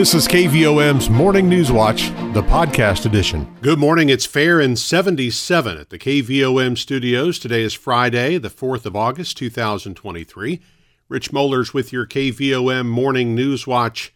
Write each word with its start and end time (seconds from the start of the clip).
This 0.00 0.14
is 0.14 0.26
KVOM's 0.26 1.10
Morning 1.10 1.46
News 1.46 1.70
Watch, 1.70 2.08
the 2.32 2.42
podcast 2.42 3.04
edition. 3.04 3.54
Good 3.60 3.78
morning. 3.78 4.08
It's 4.08 4.24
fair 4.24 4.58
and 4.58 4.78
77 4.78 5.76
at 5.76 5.90
the 5.90 5.98
KVOM 5.98 6.78
studios. 6.78 7.38
Today 7.38 7.60
is 7.60 7.74
Friday, 7.74 8.38
the 8.38 8.48
4th 8.48 8.86
of 8.86 8.96
August, 8.96 9.36
2023. 9.36 10.62
Rich 11.10 11.32
Mollers 11.32 11.74
with 11.74 11.92
your 11.92 12.06
KVOM 12.06 12.86
Morning 12.86 13.34
News 13.34 13.66
Watch. 13.66 14.14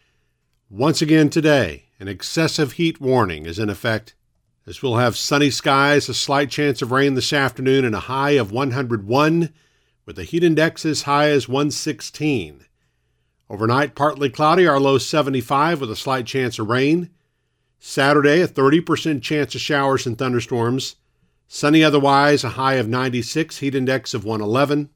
Once 0.71 1.03
again 1.03 1.29
today, 1.29 1.83
an 1.99 2.07
excessive 2.07 2.71
heat 2.71 2.99
warning 2.99 3.45
is 3.45 3.59
in 3.59 3.69
effect 3.69 4.15
as 4.65 4.81
we'll 4.81 4.97
have 4.97 5.15
sunny 5.15 5.51
skies, 5.51 6.09
a 6.09 6.15
slight 6.15 6.49
chance 6.49 6.81
of 6.81 6.91
rain 6.91 7.13
this 7.13 7.31
afternoon, 7.31 7.85
and 7.85 7.93
a 7.93 7.99
high 7.99 8.31
of 8.31 8.51
101, 8.51 9.53
with 10.07 10.15
the 10.15 10.23
heat 10.23 10.43
index 10.43 10.83
as 10.83 11.03
high 11.03 11.29
as 11.29 11.47
116. 11.47 12.65
Overnight, 13.49 13.93
partly 13.93 14.29
cloudy, 14.29 14.65
our 14.65 14.79
low 14.79 14.97
75 14.97 15.81
with 15.81 15.91
a 15.91 15.95
slight 15.95 16.25
chance 16.25 16.57
of 16.57 16.67
rain. 16.67 17.09
Saturday, 17.79 18.41
a 18.41 18.47
30% 18.47 19.21
chance 19.21 19.53
of 19.53 19.61
showers 19.61 20.07
and 20.07 20.17
thunderstorms. 20.17 20.95
Sunny 21.47 21.83
otherwise, 21.83 22.43
a 22.43 22.49
high 22.49 22.75
of 22.75 22.87
96, 22.87 23.59
heat 23.59 23.75
index 23.75 24.15
of 24.15 24.25
111. 24.25 24.89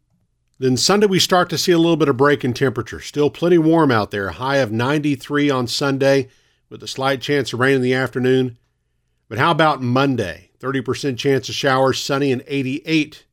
Then 0.58 0.76
Sunday, 0.76 1.06
we 1.06 1.20
start 1.20 1.50
to 1.52 1.58
see 1.58 1.72
a 1.72 1.78
little 1.78 1.96
bit 1.96 2.10
of 2.10 2.18
break 2.18 2.44
in 2.44 2.54
temperature. 2.54 3.00
Still 3.00 3.30
plenty 3.30 3.60
warm 3.60 3.92
out 3.92 4.10
there, 4.10 4.30
high 4.30 4.58
of 4.58 4.72
93 4.72 5.50
on 5.52 5.68
Sunday, 5.68 6.28
with 6.70 6.82
a 6.82 6.88
slight 6.88 7.22
chance 7.22 7.54
of 7.54 7.60
rain 7.60 7.76
in 7.76 7.82
the 7.82 7.94
afternoon. 7.94 8.58
But 9.28 9.38
how 9.38 9.52
about 9.52 9.84
Monday? 9.84 10.50
30% 10.60 11.18
chance 11.18 11.48
of 11.48 11.56
showers, 11.56 12.02
sunny 12.02 12.32
and 12.32 12.44
88. 12.48 13.26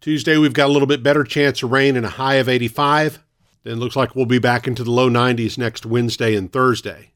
Tuesday, 0.00 0.36
we've 0.36 0.52
got 0.52 0.68
a 0.68 0.72
little 0.72 0.86
bit 0.86 1.02
better 1.02 1.24
chance 1.24 1.62
of 1.62 1.70
rain 1.70 1.96
and 1.96 2.04
a 2.04 2.10
high 2.10 2.34
of 2.34 2.48
85. 2.48 3.20
Then 3.64 3.78
looks 3.78 3.96
like 3.96 4.14
we'll 4.14 4.26
be 4.26 4.38
back 4.38 4.66
into 4.66 4.84
the 4.84 4.90
low 4.90 5.10
90s 5.10 5.58
next 5.58 5.84
Wednesday 5.84 6.34
and 6.34 6.52
Thursday. 6.52 7.12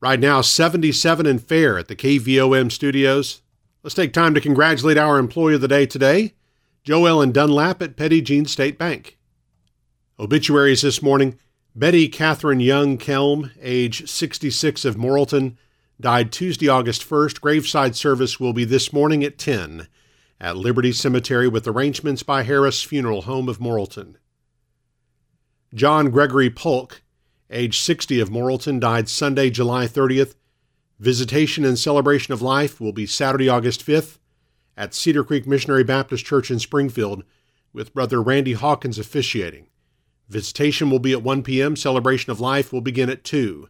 Right 0.00 0.20
now, 0.20 0.40
77 0.40 1.26
and 1.26 1.42
fair 1.42 1.78
at 1.78 1.88
the 1.88 1.96
KVOM 1.96 2.72
studios. 2.72 3.42
Let's 3.82 3.94
take 3.94 4.12
time 4.12 4.34
to 4.34 4.40
congratulate 4.40 4.96
our 4.96 5.18
employee 5.18 5.54
of 5.54 5.60
the 5.60 5.68
day 5.68 5.86
today, 5.86 6.34
Joellen 6.86 7.32
Dunlap 7.32 7.82
at 7.82 7.96
Petit 7.96 8.22
Jean 8.22 8.46
State 8.46 8.78
Bank. 8.78 9.18
Obituaries 10.18 10.82
this 10.82 11.02
morning 11.02 11.38
Betty 11.74 12.08
Catherine 12.08 12.60
Young 12.60 12.98
Kelm, 12.98 13.50
age 13.60 14.08
66 14.08 14.84
of 14.84 14.96
Morrilton, 14.96 15.56
died 16.00 16.32
Tuesday, 16.32 16.68
August 16.68 17.08
1st. 17.08 17.40
Graveside 17.40 17.94
service 17.94 18.40
will 18.40 18.52
be 18.52 18.64
this 18.64 18.92
morning 18.92 19.22
at 19.22 19.38
10 19.38 19.86
at 20.40 20.56
Liberty 20.56 20.92
Cemetery 20.92 21.46
with 21.46 21.68
arrangements 21.68 22.22
by 22.22 22.42
Harris 22.42 22.82
Funeral 22.82 23.22
Home 23.22 23.48
of 23.48 23.58
Morrilton. 23.58 24.16
John 25.74 26.10
Gregory 26.10 26.50
Polk, 26.50 27.02
age 27.50 27.78
60 27.78 28.20
of 28.20 28.28
Morrilton, 28.28 28.80
died 28.80 29.08
Sunday, 29.08 29.50
July 29.50 29.86
30th. 29.86 30.34
Visitation 30.98 31.64
and 31.64 31.78
celebration 31.78 32.34
of 32.34 32.42
life 32.42 32.80
will 32.80 32.92
be 32.92 33.06
Saturday, 33.06 33.48
August 33.48 33.86
5th 33.86 34.18
at 34.80 34.94
Cedar 34.94 35.22
Creek 35.22 35.46
Missionary 35.46 35.84
Baptist 35.84 36.24
Church 36.24 36.50
in 36.50 36.58
Springfield 36.58 37.22
with 37.70 37.92
Brother 37.92 38.22
Randy 38.22 38.54
Hawkins 38.54 38.98
officiating. 38.98 39.66
Visitation 40.28 40.90
will 40.90 40.98
be 40.98 41.12
at 41.12 41.22
1 41.22 41.42
p.m. 41.42 41.76
Celebration 41.76 42.30
of 42.30 42.40
life 42.40 42.72
will 42.72 42.80
begin 42.80 43.10
at 43.10 43.22
2. 43.22 43.68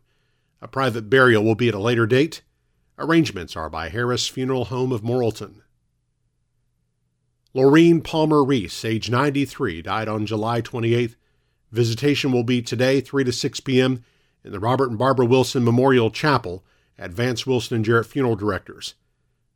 A 0.63 0.69
private 0.69 1.11
burial 1.11 1.43
will 1.43 1.57
be 1.57 1.69
at 1.69 1.75
a 1.75 1.81
later 1.81 2.07
date. 2.07 2.43
Arrangements 2.97 3.57
are 3.57 3.69
by 3.69 3.89
Harris 3.89 4.29
Funeral 4.29 4.67
Home 4.67 4.93
of 4.93 5.03
Morrilton. 5.03 5.63
Laureen 7.57 8.05
Palmer 8.05 8.45
Reese, 8.45 8.85
age 8.85 9.11
93, 9.11 9.83
died 9.83 10.07
on 10.07 10.27
July 10.27 10.63
28th. 10.63 11.17
Visitation 11.73 12.33
will 12.33 12.45
be 12.45 12.63
today, 12.63 13.01
3 13.01 13.25
to 13.25 13.33
6 13.33 13.61
p.m., 13.61 14.05
in 14.45 14.53
the 14.53 14.61
Robert 14.61 14.89
and 14.89 14.99
Barbara 14.99 15.27
Wilson 15.27 15.65
Memorial 15.65 16.11
Chapel 16.11 16.65
at 16.99 17.13
Vance 17.13 17.47
Wilson 17.47 17.77
and 17.77 17.85
Jarrett 17.85 18.07
Funeral 18.07 18.37
Directors. 18.37 18.95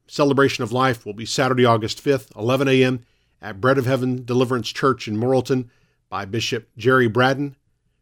Celebration 0.07 0.62
of 0.62 0.73
Life 0.73 1.07
will 1.07 1.15
be 1.15 1.25
Saturday, 1.25 1.65
August 1.65 2.05
5th, 2.05 2.35
11 2.37 2.69
a.m., 2.69 3.01
at 3.41 3.61
Bread 3.61 3.79
of 3.79 3.86
Heaven 3.86 4.25
Deliverance 4.25 4.70
Church 4.70 5.07
in 5.07 5.17
Morrilton 5.17 5.69
by 6.08 6.25
Bishop 6.25 6.69
Jerry 6.77 7.08
Braden. 7.08 7.57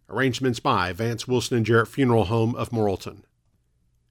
Arrangements 0.09 0.61
by 0.61 0.93
Vance 0.93 1.27
Wilson 1.27 1.56
and 1.56 1.67
Jarrett 1.67 1.89
Funeral 1.89 2.25
Home 2.25 2.55
of 2.55 2.71
Morrilton. 2.71 3.23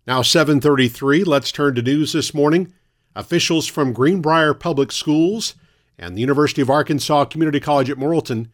Now 0.08 0.22
7:33, 0.22 1.24
let's 1.24 1.52
turn 1.52 1.76
to 1.76 1.82
news 1.82 2.14
this 2.14 2.34
morning. 2.34 2.74
Officials 3.16 3.68
from 3.68 3.94
Greenbrier 3.94 4.54
Public 4.54 4.92
Schools 4.92 5.54
and 5.98 6.16
the 6.18 6.22
University 6.22 6.62
of 6.62 6.70
Arkansas 6.70 7.26
Community 7.26 7.60
College 7.60 7.90
at 7.90 7.98
Morrilton 7.98 8.48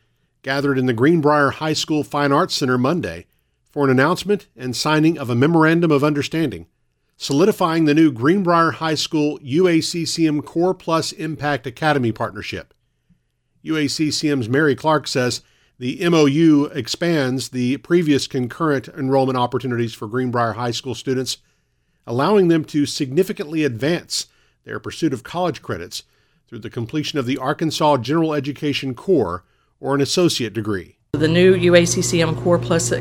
gathered 0.48 0.78
in 0.78 0.86
the 0.86 0.94
Greenbrier 0.94 1.50
High 1.50 1.74
School 1.74 2.06
Fine 2.06 2.32
Arts 2.32 2.56
Center 2.56 2.78
Monday 2.78 3.26
for 3.70 3.84
an 3.84 3.90
announcement 3.90 4.48
and 4.56 4.74
signing 4.74 5.20
of 5.20 5.30
a 5.30 5.36
memorandum 5.36 5.92
of 5.92 6.06
understanding, 6.06 6.68
solidifying 7.18 7.84
the 7.84 7.94
new 7.94 8.14
Greenbrier 8.14 8.72
High 8.72 8.96
School 8.96 9.38
UACCM 9.40 10.46
Core 10.46 10.74
Plus 10.74 11.12
Impact 11.12 11.68
Academy 11.68 12.14
partnership. 12.14 12.74
UACCM's 13.66 14.48
Mary 14.48 14.74
Clark 14.74 15.10
says 15.10 15.42
the 15.80 16.08
MOU 16.10 16.72
expands 16.74 17.50
the 17.50 17.76
previous 17.80 18.26
concurrent 18.26 18.88
enrollment 18.88 19.38
opportunities 19.38 19.94
for 19.94 20.08
Greenbrier 20.08 20.54
High 20.54 20.72
School 20.72 20.96
students, 20.96 21.40
allowing 22.06 22.48
them 22.48 22.64
to 22.64 22.86
significantly 22.86 23.66
advance 23.66 24.28
their 24.64 24.80
pursuit 24.80 25.12
of 25.12 25.24
college 25.24 25.62
credits 25.62 26.04
through 26.48 26.60
the 26.60 26.70
completion 26.70 27.20
of 27.20 27.26
the 27.26 27.38
Arkansas 27.38 27.98
General 27.98 28.34
Education 28.34 28.96
Core 28.96 29.44
or 29.80 29.96
an 29.96 30.02
associate 30.02 30.54
degree. 30.54 30.98
The 31.14 31.28
new 31.28 31.56
UACCM 31.56 32.44
Core 32.44 32.60
Plus 32.60 32.92
uh, 32.92 32.98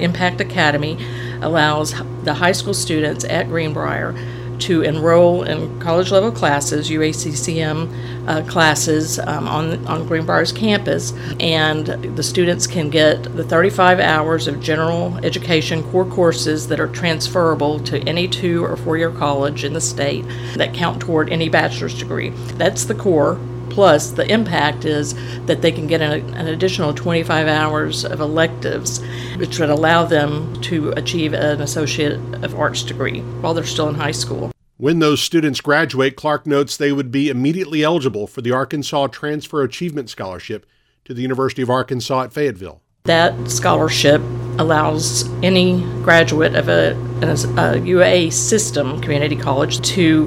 Impact 0.00 0.40
Academy 0.40 0.98
allows 1.42 1.94
the 2.22 2.34
high 2.34 2.52
school 2.52 2.74
students 2.74 3.24
at 3.24 3.48
Greenbrier 3.48 4.14
to 4.58 4.82
enroll 4.82 5.42
in 5.42 5.78
college 5.80 6.10
level 6.10 6.30
classes, 6.32 6.88
UACCM 6.90 8.28
uh, 8.28 8.42
classes 8.48 9.18
um, 9.18 9.48
on, 9.48 9.86
on 9.86 10.06
Greenbrier's 10.06 10.52
campus, 10.52 11.12
and 11.40 11.86
the 12.16 12.22
students 12.22 12.66
can 12.66 12.90
get 12.90 13.22
the 13.36 13.44
35 13.44 14.00
hours 14.00 14.48
of 14.48 14.60
general 14.60 15.16
education 15.18 15.82
core 15.90 16.04
courses 16.06 16.68
that 16.68 16.80
are 16.80 16.88
transferable 16.88 17.78
to 17.80 17.98
any 18.08 18.28
two 18.28 18.64
or 18.64 18.76
four 18.76 18.96
year 18.96 19.10
college 19.10 19.64
in 19.64 19.72
the 19.72 19.80
state 19.80 20.24
that 20.54 20.72
count 20.72 21.00
toward 21.00 21.30
any 21.30 21.48
bachelor's 21.48 21.98
degree. 21.98 22.30
That's 22.54 22.84
the 22.84 22.94
core 22.94 23.38
Plus, 23.76 24.12
the 24.12 24.26
impact 24.32 24.86
is 24.86 25.14
that 25.44 25.60
they 25.60 25.70
can 25.70 25.86
get 25.86 26.00
an, 26.00 26.34
an, 26.34 26.46
additional 26.46 26.94
25 26.94 27.46
hours 27.46 28.06
of 28.06 28.20
electives, 28.20 29.04
which 29.36 29.58
would 29.58 29.68
allow 29.68 30.02
them 30.02 30.58
to 30.62 30.92
achieve 30.92 31.34
an 31.34 31.60
Associate 31.60 32.14
of 32.42 32.54
Arts 32.54 32.82
degree 32.82 33.20
while 33.42 33.52
they're 33.52 33.64
still 33.64 33.90
in 33.90 33.94
high 33.94 34.12
school. 34.12 34.50
When 34.78 35.00
those 35.00 35.20
students 35.20 35.60
graduate, 35.60 36.16
Clark 36.16 36.46
notes 36.46 36.78
they 36.78 36.90
would 36.90 37.12
be 37.12 37.28
immediately 37.28 37.82
eligible 37.82 38.26
for 38.26 38.40
the 38.40 38.50
Arkansas 38.50 39.08
Transfer 39.08 39.62
Achievement 39.62 40.08
Scholarship 40.08 40.64
to 41.04 41.12
the 41.12 41.20
University 41.20 41.60
of 41.60 41.68
Arkansas 41.68 42.22
at 42.22 42.32
Fayetteville. 42.32 42.80
That 43.04 43.50
scholarship 43.50 44.22
allows 44.58 45.28
any 45.42 45.82
graduate 46.02 46.54
of 46.54 46.70
a, 46.70 46.94
a 47.58 47.78
UA 47.78 48.30
system 48.30 49.02
community 49.02 49.36
college 49.36 49.82
to 49.90 50.26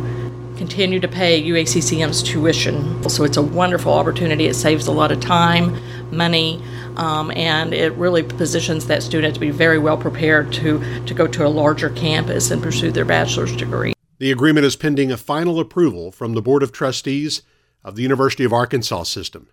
continue 0.60 1.00
to 1.00 1.08
pay 1.08 1.42
UACCM's 1.42 2.22
tuition. 2.22 3.10
So 3.10 3.24
it's 3.24 3.38
a 3.38 3.42
wonderful 3.42 3.94
opportunity. 3.94 4.46
It 4.46 4.56
saves 4.56 4.88
a 4.88 4.92
lot 4.92 5.10
of 5.10 5.22
time, 5.22 5.80
money, 6.12 6.62
um, 6.98 7.32
and 7.32 7.74
it 7.74 7.94
really 7.94 8.24
positions 8.24 8.86
that 8.88 9.02
student 9.02 9.34
to 9.36 9.40
be 9.40 9.52
very 9.52 9.80
well 9.80 9.98
prepared 9.98 10.52
to, 10.54 11.06
to 11.06 11.14
go 11.14 11.28
to 11.28 11.48
a 11.48 11.48
larger 11.48 11.90
campus 11.90 12.52
and 12.52 12.62
pursue 12.62 12.92
their 12.92 13.06
bachelor's 13.06 13.56
degree. 13.56 13.94
The 14.18 14.34
agreement 14.34 14.66
is 14.66 14.76
pending 14.76 15.14
a 15.14 15.18
final 15.18 15.62
approval 15.62 16.12
from 16.12 16.34
the 16.34 16.42
Board 16.42 16.62
of 16.62 16.74
Trustees 16.74 17.42
of 17.82 17.96
the 17.96 18.04
University 18.04 18.44
of 18.44 18.52
Arkansas 18.52 19.04
System. 19.04 19.48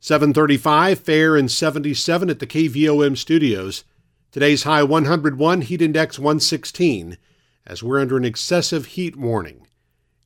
735, 0.00 0.98
fair 0.98 1.36
and 1.36 1.50
77 1.50 2.30
at 2.30 2.38
the 2.38 2.46
KVOM 2.46 3.18
studios. 3.18 3.84
Today's 4.32 4.62
high 4.62 4.82
101, 4.82 5.60
heat 5.60 5.82
index 5.82 6.18
116, 6.18 7.18
as 7.66 7.82
we're 7.82 8.00
under 8.00 8.16
an 8.16 8.24
excessive 8.24 8.86
heat 8.86 9.14
warning. 9.14 9.63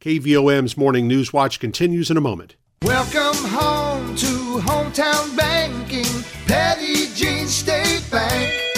KVOM's 0.00 0.76
Morning 0.76 1.08
News 1.08 1.32
Watch 1.32 1.58
continues 1.58 2.08
in 2.08 2.16
a 2.16 2.20
moment. 2.20 2.54
Welcome 2.82 3.50
home 3.50 4.14
to 4.14 4.60
hometown 4.60 5.36
banking, 5.36 6.04
Petit 6.46 7.12
Jean 7.16 7.48
State 7.48 8.04
Bank. 8.08 8.77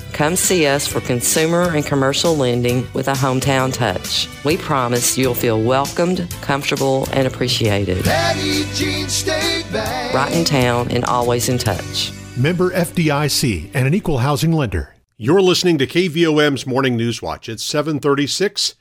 Come 0.13 0.35
see 0.35 0.67
us 0.67 0.85
for 0.85 0.99
consumer 1.01 1.69
and 1.75 1.85
commercial 1.85 2.35
lending 2.35 2.85
with 2.93 3.07
a 3.07 3.13
hometown 3.13 3.73
touch. 3.73 4.27
We 4.43 4.57
promise 4.57 5.17
you'll 5.17 5.33
feel 5.33 5.61
welcomed, 5.61 6.29
comfortable, 6.41 7.07
and 7.13 7.25
appreciated. 7.25 8.03
Petit 8.03 8.65
Jean 8.73 9.07
State 9.07 9.65
Bank. 9.71 10.13
Right 10.13 10.33
in 10.33 10.43
town 10.43 10.91
and 10.91 11.05
always 11.05 11.49
in 11.49 11.57
touch. 11.57 12.11
Member 12.37 12.71
FDIC 12.71 13.71
and 13.73 13.87
an 13.87 13.93
equal 13.93 14.19
housing 14.19 14.51
lender. 14.51 14.95
You're 15.17 15.41
listening 15.41 15.77
to 15.77 15.87
KVOM's 15.87 16.65
Morning 16.67 16.97
News 16.97 17.21
Watch. 17.21 17.47
It's 17.47 17.63
736, 17.63 18.75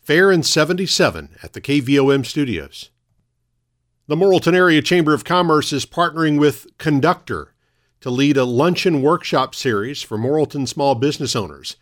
fair 0.00 0.30
and 0.30 0.44
77 0.44 1.36
at 1.42 1.54
the 1.54 1.60
KVOM 1.60 2.26
studios. 2.26 2.90
The 4.06 4.16
Morrilton 4.16 4.54
Area 4.54 4.82
Chamber 4.82 5.14
of 5.14 5.24
Commerce 5.24 5.72
is 5.72 5.86
partnering 5.86 6.38
with 6.38 6.66
Conductor 6.76 7.53
to 8.04 8.10
lead 8.10 8.36
a 8.36 8.44
luncheon 8.44 9.00
workshop 9.00 9.54
series 9.54 10.02
for 10.02 10.18
Morrilton 10.18 10.68
small 10.68 10.94
business 10.94 11.34
owners. 11.34 11.76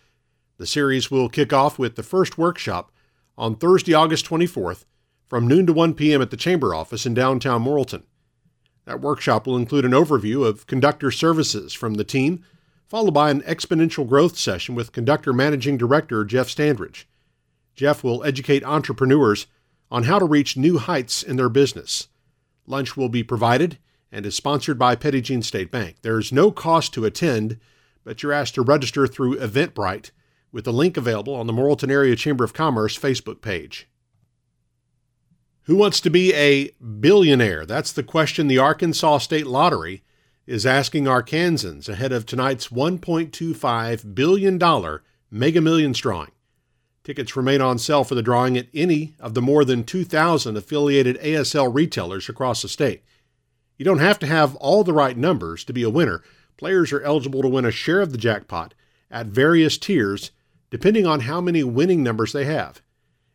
The 0.56 0.68
series 0.68 1.10
will 1.10 1.28
kick 1.28 1.52
off 1.52 1.80
with 1.80 1.96
the 1.96 2.04
first 2.04 2.38
workshop 2.38 2.92
on 3.36 3.56
Thursday, 3.56 3.92
August 3.92 4.24
24th 4.26 4.84
from 5.26 5.48
noon 5.48 5.66
to 5.66 5.72
1 5.72 5.94
p.m. 5.94 6.22
at 6.22 6.30
the 6.30 6.36
Chamber 6.36 6.76
office 6.76 7.06
in 7.06 7.12
downtown 7.12 7.64
Morrilton. 7.64 8.04
That 8.84 9.00
workshop 9.00 9.48
will 9.48 9.56
include 9.56 9.84
an 9.84 9.90
overview 9.90 10.46
of 10.46 10.68
conductor 10.68 11.10
services 11.10 11.72
from 11.72 11.94
the 11.94 12.04
team, 12.04 12.44
followed 12.86 13.14
by 13.14 13.32
an 13.32 13.42
exponential 13.42 14.08
growth 14.08 14.38
session 14.38 14.76
with 14.76 14.92
Conductor 14.92 15.32
Managing 15.32 15.76
Director 15.76 16.24
Jeff 16.24 16.46
Standridge. 16.46 17.06
Jeff 17.74 18.04
will 18.04 18.22
educate 18.22 18.62
entrepreneurs 18.62 19.48
on 19.90 20.04
how 20.04 20.20
to 20.20 20.24
reach 20.24 20.56
new 20.56 20.78
heights 20.78 21.24
in 21.24 21.34
their 21.34 21.48
business. 21.48 22.06
Lunch 22.64 22.96
will 22.96 23.08
be 23.08 23.24
provided 23.24 23.78
and 24.12 24.26
is 24.26 24.36
sponsored 24.36 24.78
by 24.78 24.94
Petit 24.94 25.22
Jean 25.22 25.42
State 25.42 25.70
Bank. 25.70 25.96
There's 26.02 26.30
no 26.30 26.52
cost 26.52 26.92
to 26.94 27.06
attend, 27.06 27.58
but 28.04 28.22
you're 28.22 28.32
asked 28.32 28.54
to 28.56 28.62
register 28.62 29.06
through 29.06 29.38
Eventbrite 29.38 30.10
with 30.52 30.64
the 30.64 30.72
link 30.72 30.98
available 30.98 31.34
on 31.34 31.46
the 31.46 31.52
Morrilton 31.52 31.90
Area 31.90 32.14
Chamber 32.14 32.44
of 32.44 32.52
Commerce 32.52 32.96
Facebook 32.96 33.40
page. 33.40 33.88
Who 35.62 35.76
wants 35.76 36.00
to 36.00 36.10
be 36.10 36.34
a 36.34 36.70
billionaire? 37.00 37.64
That's 37.64 37.92
the 37.92 38.02
question 38.02 38.48
the 38.48 38.58
Arkansas 38.58 39.18
State 39.18 39.46
Lottery 39.46 40.02
is 40.44 40.66
asking 40.66 41.04
Arkansans 41.04 41.88
ahead 41.88 42.12
of 42.12 42.26
tonight's 42.26 42.68
$1.25 42.68 44.14
billion 44.14 44.98
Mega 45.30 45.60
Millions 45.60 45.98
drawing. 46.00 46.32
Tickets 47.04 47.36
remain 47.36 47.60
on 47.60 47.78
sale 47.78 48.04
for 48.04 48.14
the 48.14 48.22
drawing 48.22 48.58
at 48.58 48.66
any 48.74 49.14
of 49.18 49.34
the 49.34 49.42
more 49.42 49.64
than 49.64 49.84
2,000 49.84 50.56
affiliated 50.56 51.18
ASL 51.20 51.72
retailers 51.72 52.28
across 52.28 52.62
the 52.62 52.68
state. 52.68 53.02
You 53.76 53.84
don't 53.84 53.98
have 53.98 54.18
to 54.20 54.26
have 54.26 54.54
all 54.56 54.84
the 54.84 54.92
right 54.92 55.16
numbers 55.16 55.64
to 55.64 55.72
be 55.72 55.82
a 55.82 55.90
winner. 55.90 56.22
Players 56.56 56.92
are 56.92 57.02
eligible 57.02 57.42
to 57.42 57.48
win 57.48 57.64
a 57.64 57.70
share 57.70 58.00
of 58.00 58.12
the 58.12 58.18
jackpot 58.18 58.74
at 59.10 59.26
various 59.26 59.78
tiers 59.78 60.30
depending 60.70 61.06
on 61.06 61.20
how 61.20 61.38
many 61.38 61.62
winning 61.62 62.02
numbers 62.02 62.32
they 62.32 62.46
have. 62.46 62.80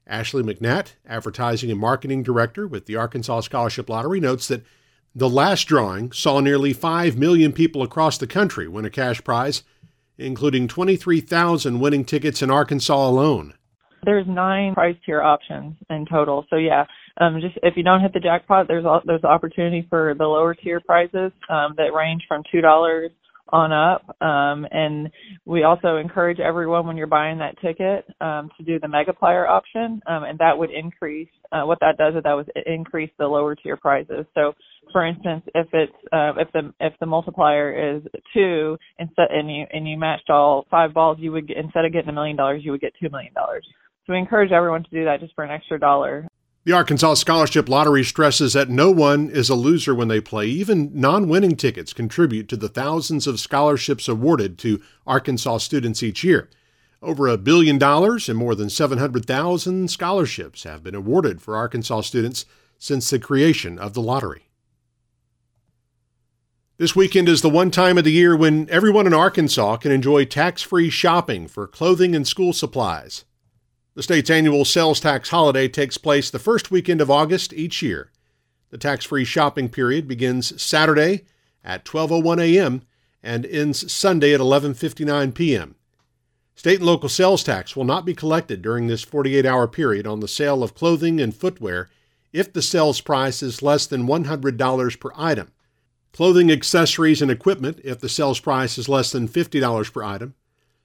Ashley 0.07 0.41
McNatt, 0.41 0.93
Advertising 1.05 1.69
and 1.69 1.79
Marketing 1.79 2.23
Director 2.23 2.65
with 2.65 2.87
the 2.87 2.95
Arkansas 2.95 3.41
Scholarship 3.41 3.89
Lottery, 3.89 4.19
notes 4.19 4.47
that 4.47 4.65
the 5.13 5.29
last 5.29 5.65
drawing 5.65 6.11
saw 6.11 6.39
nearly 6.39 6.73
5 6.73 7.17
million 7.17 7.51
people 7.51 7.83
across 7.83 8.17
the 8.17 8.25
country 8.25 8.67
win 8.67 8.85
a 8.85 8.89
cash 8.89 9.23
prize, 9.23 9.63
including 10.17 10.67
23,000 10.67 11.79
winning 11.79 12.05
tickets 12.05 12.41
in 12.41 12.49
Arkansas 12.49 13.07
alone. 13.07 13.53
There's 14.03 14.25
nine 14.27 14.73
price 14.73 14.95
tier 15.05 15.21
options 15.21 15.75
in 15.89 16.05
total. 16.05 16.45
So 16.49 16.55
yeah, 16.55 16.85
um, 17.19 17.39
just 17.41 17.57
if 17.63 17.75
you 17.75 17.83
don't 17.83 18.01
hit 18.01 18.13
the 18.13 18.19
jackpot, 18.19 18.67
there's 18.67 18.85
there's 19.05 19.23
opportunity 19.23 19.85
for 19.89 20.13
the 20.17 20.25
lower 20.25 20.53
tier 20.53 20.79
prizes 20.79 21.31
um, 21.49 21.73
that 21.77 21.93
range 21.95 22.23
from 22.27 22.43
two 22.51 22.61
dollars 22.61 23.11
on 23.49 23.71
up. 23.71 24.03
Um, 24.21 24.67
and 24.71 25.09
we 25.45 25.63
also 25.63 25.97
encourage 25.97 26.39
everyone 26.39 26.85
when 26.85 26.97
you're 26.97 27.07
buying 27.07 27.37
that 27.39 27.59
ticket 27.61 28.05
um, 28.21 28.49
to 28.57 28.63
do 28.63 28.79
the 28.79 28.87
Megaplier 28.87 29.47
option, 29.47 30.01
um, 30.07 30.23
and 30.23 30.37
that 30.39 30.57
would 30.57 30.69
increase. 30.69 31.29
Uh, 31.51 31.63
what 31.63 31.79
that 31.79 31.97
does 31.97 32.15
is 32.15 32.23
that 32.23 32.33
would 32.33 32.51
increase 32.65 33.11
the 33.17 33.25
lower 33.25 33.55
tier 33.55 33.77
prizes. 33.77 34.25
So, 34.35 34.53
for 34.91 35.05
instance, 35.05 35.43
if 35.55 35.67
it's 35.73 35.93
uh, 36.11 36.33
if 36.37 36.51
the 36.53 36.73
if 36.79 36.93
the 36.99 37.05
multiplier 37.05 37.95
is 37.95 38.03
two 38.33 38.77
instead 38.99 39.27
and 39.31 39.49
you 39.49 39.65
and 39.71 39.87
you 39.87 39.97
matched 39.97 40.29
all 40.29 40.65
five 40.69 40.93
balls, 40.93 41.17
you 41.19 41.31
would 41.31 41.49
instead 41.49 41.85
of 41.85 41.93
getting 41.93 42.09
a 42.09 42.13
million 42.13 42.35
dollars, 42.35 42.61
you 42.63 42.71
would 42.71 42.81
get 42.81 42.93
two 43.01 43.09
million 43.09 43.33
dollars. 43.33 43.65
So 44.05 44.13
we 44.13 44.19
encourage 44.19 44.51
everyone 44.51 44.83
to 44.83 44.89
do 44.89 45.05
that 45.05 45.19
just 45.19 45.35
for 45.35 45.43
an 45.43 45.51
extra 45.51 45.79
dollar. 45.79 46.27
The 46.67 46.73
Arkansas 46.73 47.13
Scholarship 47.13 47.69
Lottery 47.69 48.03
stresses 48.03 48.51
that 48.51 48.67
no 48.67 48.91
one 48.91 49.29
is 49.29 49.47
a 49.47 49.55
loser 49.55 49.95
when 49.95 50.09
they 50.09 50.19
play. 50.19 50.47
Even 50.47 50.91
non 50.93 51.29
winning 51.29 51.55
tickets 51.55 51.93
contribute 51.93 52.49
to 52.49 52.57
the 52.57 52.67
thousands 52.67 53.25
of 53.25 53.39
scholarships 53.39 54.09
awarded 54.09 54.57
to 54.57 54.81
Arkansas 55.05 55.59
students 55.59 56.03
each 56.03 56.25
year. 56.25 56.49
Over 57.01 57.29
a 57.29 57.37
billion 57.37 57.77
dollars 57.77 58.27
and 58.27 58.37
more 58.37 58.53
than 58.53 58.69
700,000 58.69 59.89
scholarships 59.89 60.63
have 60.63 60.83
been 60.83 60.93
awarded 60.93 61.41
for 61.41 61.55
Arkansas 61.55 62.01
students 62.01 62.43
since 62.77 63.09
the 63.09 63.17
creation 63.17 63.79
of 63.79 63.93
the 63.93 64.01
lottery. 64.01 64.49
This 66.75 66.97
weekend 66.97 67.29
is 67.29 67.41
the 67.41 67.49
one 67.49 67.71
time 67.71 67.97
of 67.97 68.03
the 68.03 68.11
year 68.11 68.35
when 68.35 68.69
everyone 68.69 69.07
in 69.07 69.13
Arkansas 69.13 69.77
can 69.77 69.93
enjoy 69.93 70.25
tax 70.25 70.63
free 70.63 70.89
shopping 70.89 71.47
for 71.47 71.65
clothing 71.65 72.13
and 72.13 72.27
school 72.27 72.51
supplies. 72.51 73.23
The 73.97 74.03
state's 74.03 74.29
annual 74.29 74.63
sales 74.63 74.99
tax 74.99 75.29
holiday 75.29 75.67
takes 75.67 75.97
place 75.97 76.29
the 76.29 76.37
first 76.37 76.69
weekend 76.69 77.01
of 77.01 77.09
August 77.09 77.51
each 77.51 77.81
year. 77.81 78.11
The 78.69 78.77
tax-free 78.77 79.25
shopping 79.25 79.69
period 79.69 80.07
begins 80.07 80.61
Saturday 80.61 81.25
at 81.63 81.83
12:01 81.83 82.39
a.m. 82.39 82.83
and 83.23 83.43
ends 83.47 83.91
Sunday 83.91 84.35
at 84.35 84.39
11:59 84.39 85.33
p.m. 85.33 85.73
State 86.53 86.77
and 86.77 86.85
local 86.85 87.09
sales 87.09 87.43
tax 87.43 87.75
will 87.75 87.85
not 87.85 88.05
be 88.05 88.13
collected 88.13 88.61
during 88.61 88.85
this 88.85 89.03
48-hour 89.03 89.67
period 89.69 90.05
on 90.05 90.19
the 90.19 90.27
sale 90.27 90.61
of 90.61 90.75
clothing 90.75 91.19
and 91.19 91.35
footwear 91.35 91.89
if 92.31 92.53
the 92.53 92.61
sales 92.61 93.01
price 93.01 93.41
is 93.41 93.63
less 93.63 93.87
than 93.87 94.05
$100 94.05 94.99
per 94.99 95.09
item. 95.15 95.51
Clothing, 96.13 96.51
accessories, 96.51 97.23
and 97.23 97.31
equipment 97.31 97.81
if 97.83 97.99
the 97.99 98.09
sales 98.09 98.39
price 98.39 98.77
is 98.77 98.87
less 98.87 99.11
than 99.11 99.27
$50 99.27 99.91
per 99.91 100.03
item. 100.03 100.35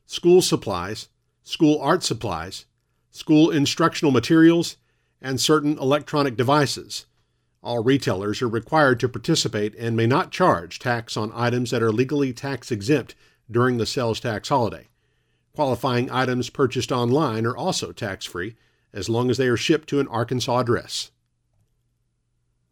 School 0.07 0.41
supplies, 0.41 1.11
school 1.43 1.79
art 1.79 2.03
supplies, 2.03 2.65
school 3.13 3.51
instructional 3.51 4.11
materials, 4.11 4.77
and 5.21 5.41
certain 5.41 5.79
electronic 5.79 6.37
devices. 6.37 7.07
All 7.63 7.85
retailers 7.85 8.43
are 8.43 8.49
required 8.49 8.99
to 9.01 9.09
participate 9.09 9.77
and 9.77 9.97
may 9.97 10.09
not 10.09 10.33
charge 10.33 10.81
tax 10.81 11.17
on 11.17 11.31
items 11.33 11.71
that 11.71 11.83
are 11.83 11.93
legally 11.93 12.33
tax 12.33 12.73
exempt 12.73 13.15
during 13.49 13.77
the 13.79 13.87
sales 13.87 14.19
tax 14.19 14.49
holiday. 14.49 14.89
Qualifying 15.55 16.11
items 16.11 16.51
purchased 16.51 16.91
online 16.91 17.47
are 17.47 17.57
also 17.57 17.93
tax 17.93 18.25
free 18.25 18.57
as 18.93 19.09
long 19.09 19.31
as 19.31 19.37
they 19.37 19.47
are 19.47 19.57
shipped 19.57 19.89
to 19.91 20.01
an 20.01 20.09
Arkansas 20.09 20.59
address. 20.59 21.13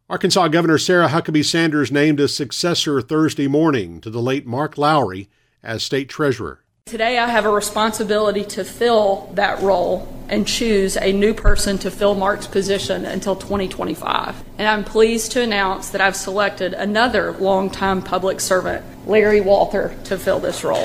Arkansas 0.09 0.49
Governor 0.49 0.79
Sarah 0.79 1.09
Huckabee 1.09 1.45
Sanders 1.45 1.93
named 1.93 2.19
a 2.19 2.27
successor 2.27 3.01
Thursday 3.01 3.47
morning 3.47 4.01
to 4.01 4.11
the 4.11 4.21
late 4.21 4.45
Mark 4.45 4.77
Lowery 4.77 5.29
as 5.63 5.85
state 5.85 6.09
treasurer. 6.09 6.65
Today, 6.91 7.19
I 7.19 7.29
have 7.29 7.45
a 7.45 7.51
responsibility 7.51 8.43
to 8.45 8.65
fill 8.65 9.31
that 9.35 9.63
role 9.63 10.09
and 10.29 10.47
choose 10.47 10.97
a 10.97 11.13
new 11.13 11.33
person 11.35 11.79
to 11.79 11.91
fill 11.91 12.17
Mark's 12.17 12.49
position 12.49 13.05
until 13.05 13.37
2025. 13.37 14.43
And 14.59 14.67
I'm 14.67 14.83
pleased 14.83 15.31
to 15.33 15.41
announce 15.41 15.91
that 15.91 16.01
I've 16.01 16.17
selected 16.17 16.75
another 16.75 17.33
longtime 17.33 18.03
public 18.03 18.41
servant, 18.41 18.85
Larry 19.07 19.41
Walther, 19.41 19.97
to 20.07 20.19
fill 20.19 20.41
this 20.41 20.65
role. 20.65 20.85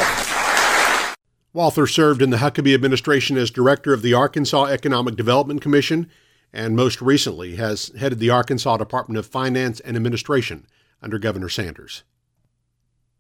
Walther 1.54 1.88
served 1.88 2.22
in 2.22 2.30
the 2.30 2.38
Huckabee 2.38 2.76
administration 2.76 3.36
as 3.36 3.50
director 3.50 3.92
of 3.92 4.04
the 4.04 4.14
Arkansas 4.14 4.66
Economic 4.66 5.16
Development 5.16 5.60
Commission 5.60 6.08
and 6.54 6.76
most 6.76 7.02
recently 7.02 7.56
has 7.56 7.92
headed 7.98 8.20
the 8.20 8.30
Arkansas 8.30 8.78
Department 8.78 9.18
of 9.18 9.26
Finance 9.26 9.80
and 9.80 9.96
Administration 9.96 10.68
under 11.02 11.18
Governor 11.18 11.50
Sanders. 11.50 12.04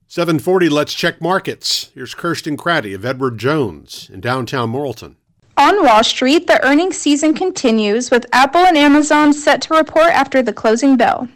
740, 0.08 0.70
let's 0.70 0.94
check 0.94 1.20
markets. 1.20 1.90
Here's 1.96 2.14
Kirsten 2.14 2.58
Craddy 2.58 2.94
of 2.94 3.06
Edward 3.06 3.40
Jones 3.40 4.08
in 4.14 4.22
downtown 4.22 4.72
Morrilton. 4.72 5.16
On 5.58 5.84
Wall 5.84 6.04
Street, 6.04 6.46
the 6.46 6.64
earnings 6.64 6.98
season 6.98 7.34
continues 7.34 8.12
with 8.12 8.28
Apple 8.32 8.62
and 8.62 8.78
Amazon 8.78 9.34
set 9.34 9.64
to 9.64 9.74
report 9.74 10.10
after 10.10 10.44
the 10.44 10.54
closing 10.54 10.96
bell. 10.96 11.28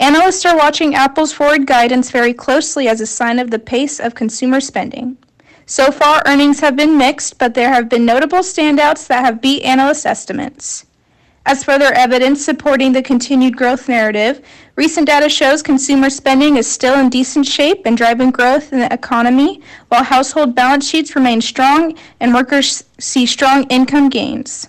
Analysts 0.00 0.46
are 0.46 0.56
watching 0.56 0.94
Apple's 0.94 1.34
forward 1.34 1.66
guidance 1.66 2.10
very 2.10 2.32
closely 2.32 2.88
as 2.88 3.02
a 3.02 3.06
sign 3.06 3.38
of 3.38 3.50
the 3.50 3.58
pace 3.58 4.00
of 4.00 4.14
consumer 4.14 4.60
spending. 4.60 5.18
So 5.66 5.92
far, 5.92 6.22
earnings 6.24 6.60
have 6.60 6.76
been 6.76 6.96
mixed, 6.96 7.38
but 7.38 7.52
there 7.52 7.68
have 7.68 7.90
been 7.90 8.06
notable 8.06 8.38
standouts 8.38 9.06
that 9.08 9.22
have 9.22 9.42
beat 9.42 9.62
analyst 9.64 10.06
estimates. 10.06 10.86
As 11.48 11.64
further 11.64 11.94
evidence 11.94 12.44
supporting 12.44 12.92
the 12.92 13.00
continued 13.00 13.56
growth 13.56 13.88
narrative, 13.88 14.42
recent 14.76 15.06
data 15.06 15.30
shows 15.30 15.62
consumer 15.62 16.10
spending 16.10 16.58
is 16.58 16.70
still 16.70 17.00
in 17.00 17.08
decent 17.08 17.46
shape 17.46 17.86
and 17.86 17.96
driving 17.96 18.30
growth 18.30 18.70
in 18.70 18.80
the 18.80 18.92
economy, 18.92 19.62
while 19.88 20.04
household 20.04 20.54
balance 20.54 20.86
sheets 20.86 21.16
remain 21.16 21.40
strong 21.40 21.96
and 22.20 22.34
workers 22.34 22.84
see 22.98 23.24
strong 23.24 23.64
income 23.70 24.10
gains. 24.10 24.68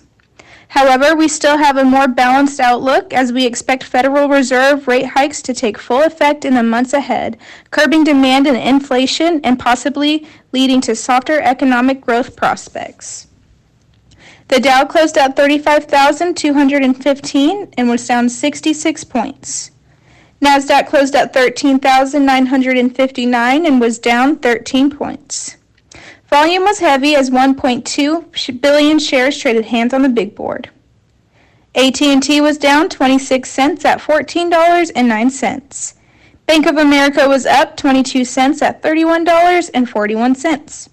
However, 0.68 1.14
we 1.14 1.28
still 1.28 1.58
have 1.58 1.76
a 1.76 1.84
more 1.84 2.08
balanced 2.08 2.60
outlook 2.60 3.12
as 3.12 3.30
we 3.30 3.44
expect 3.44 3.84
Federal 3.84 4.30
Reserve 4.30 4.88
rate 4.88 5.04
hikes 5.04 5.42
to 5.42 5.52
take 5.52 5.76
full 5.76 6.00
effect 6.00 6.46
in 6.46 6.54
the 6.54 6.62
months 6.62 6.94
ahead, 6.94 7.36
curbing 7.70 8.04
demand 8.04 8.46
and 8.46 8.56
inflation 8.56 9.42
and 9.44 9.58
possibly 9.58 10.26
leading 10.52 10.80
to 10.80 10.96
softer 10.96 11.42
economic 11.42 12.00
growth 12.00 12.36
prospects. 12.36 13.26
The 14.50 14.58
Dow 14.58 14.84
closed 14.84 15.16
at 15.16 15.36
35,215 15.36 17.68
and 17.78 17.88
was 17.88 18.08
down 18.08 18.28
66 18.28 19.04
points. 19.04 19.70
Nasdaq 20.42 20.88
closed 20.88 21.14
at 21.14 21.32
13,959 21.32 23.66
and 23.66 23.80
was 23.80 24.00
down 24.00 24.40
13 24.40 24.90
points. 24.90 25.56
Volume 26.28 26.64
was 26.64 26.80
heavy 26.80 27.14
as 27.14 27.30
1.2 27.30 28.60
billion 28.60 28.98
shares 28.98 29.38
traded 29.38 29.66
hands 29.66 29.94
on 29.94 30.02
the 30.02 30.08
big 30.08 30.34
board. 30.34 30.68
AT&T 31.76 32.40
was 32.40 32.58
down 32.58 32.88
26 32.88 33.48
cents 33.48 33.84
at 33.84 34.00
$14.09. 34.00 35.94
Bank 36.46 36.66
of 36.66 36.76
America 36.76 37.28
was 37.28 37.46
up 37.46 37.76
22 37.76 38.24
cents 38.24 38.62
at 38.62 38.82
$31.41. 38.82 40.89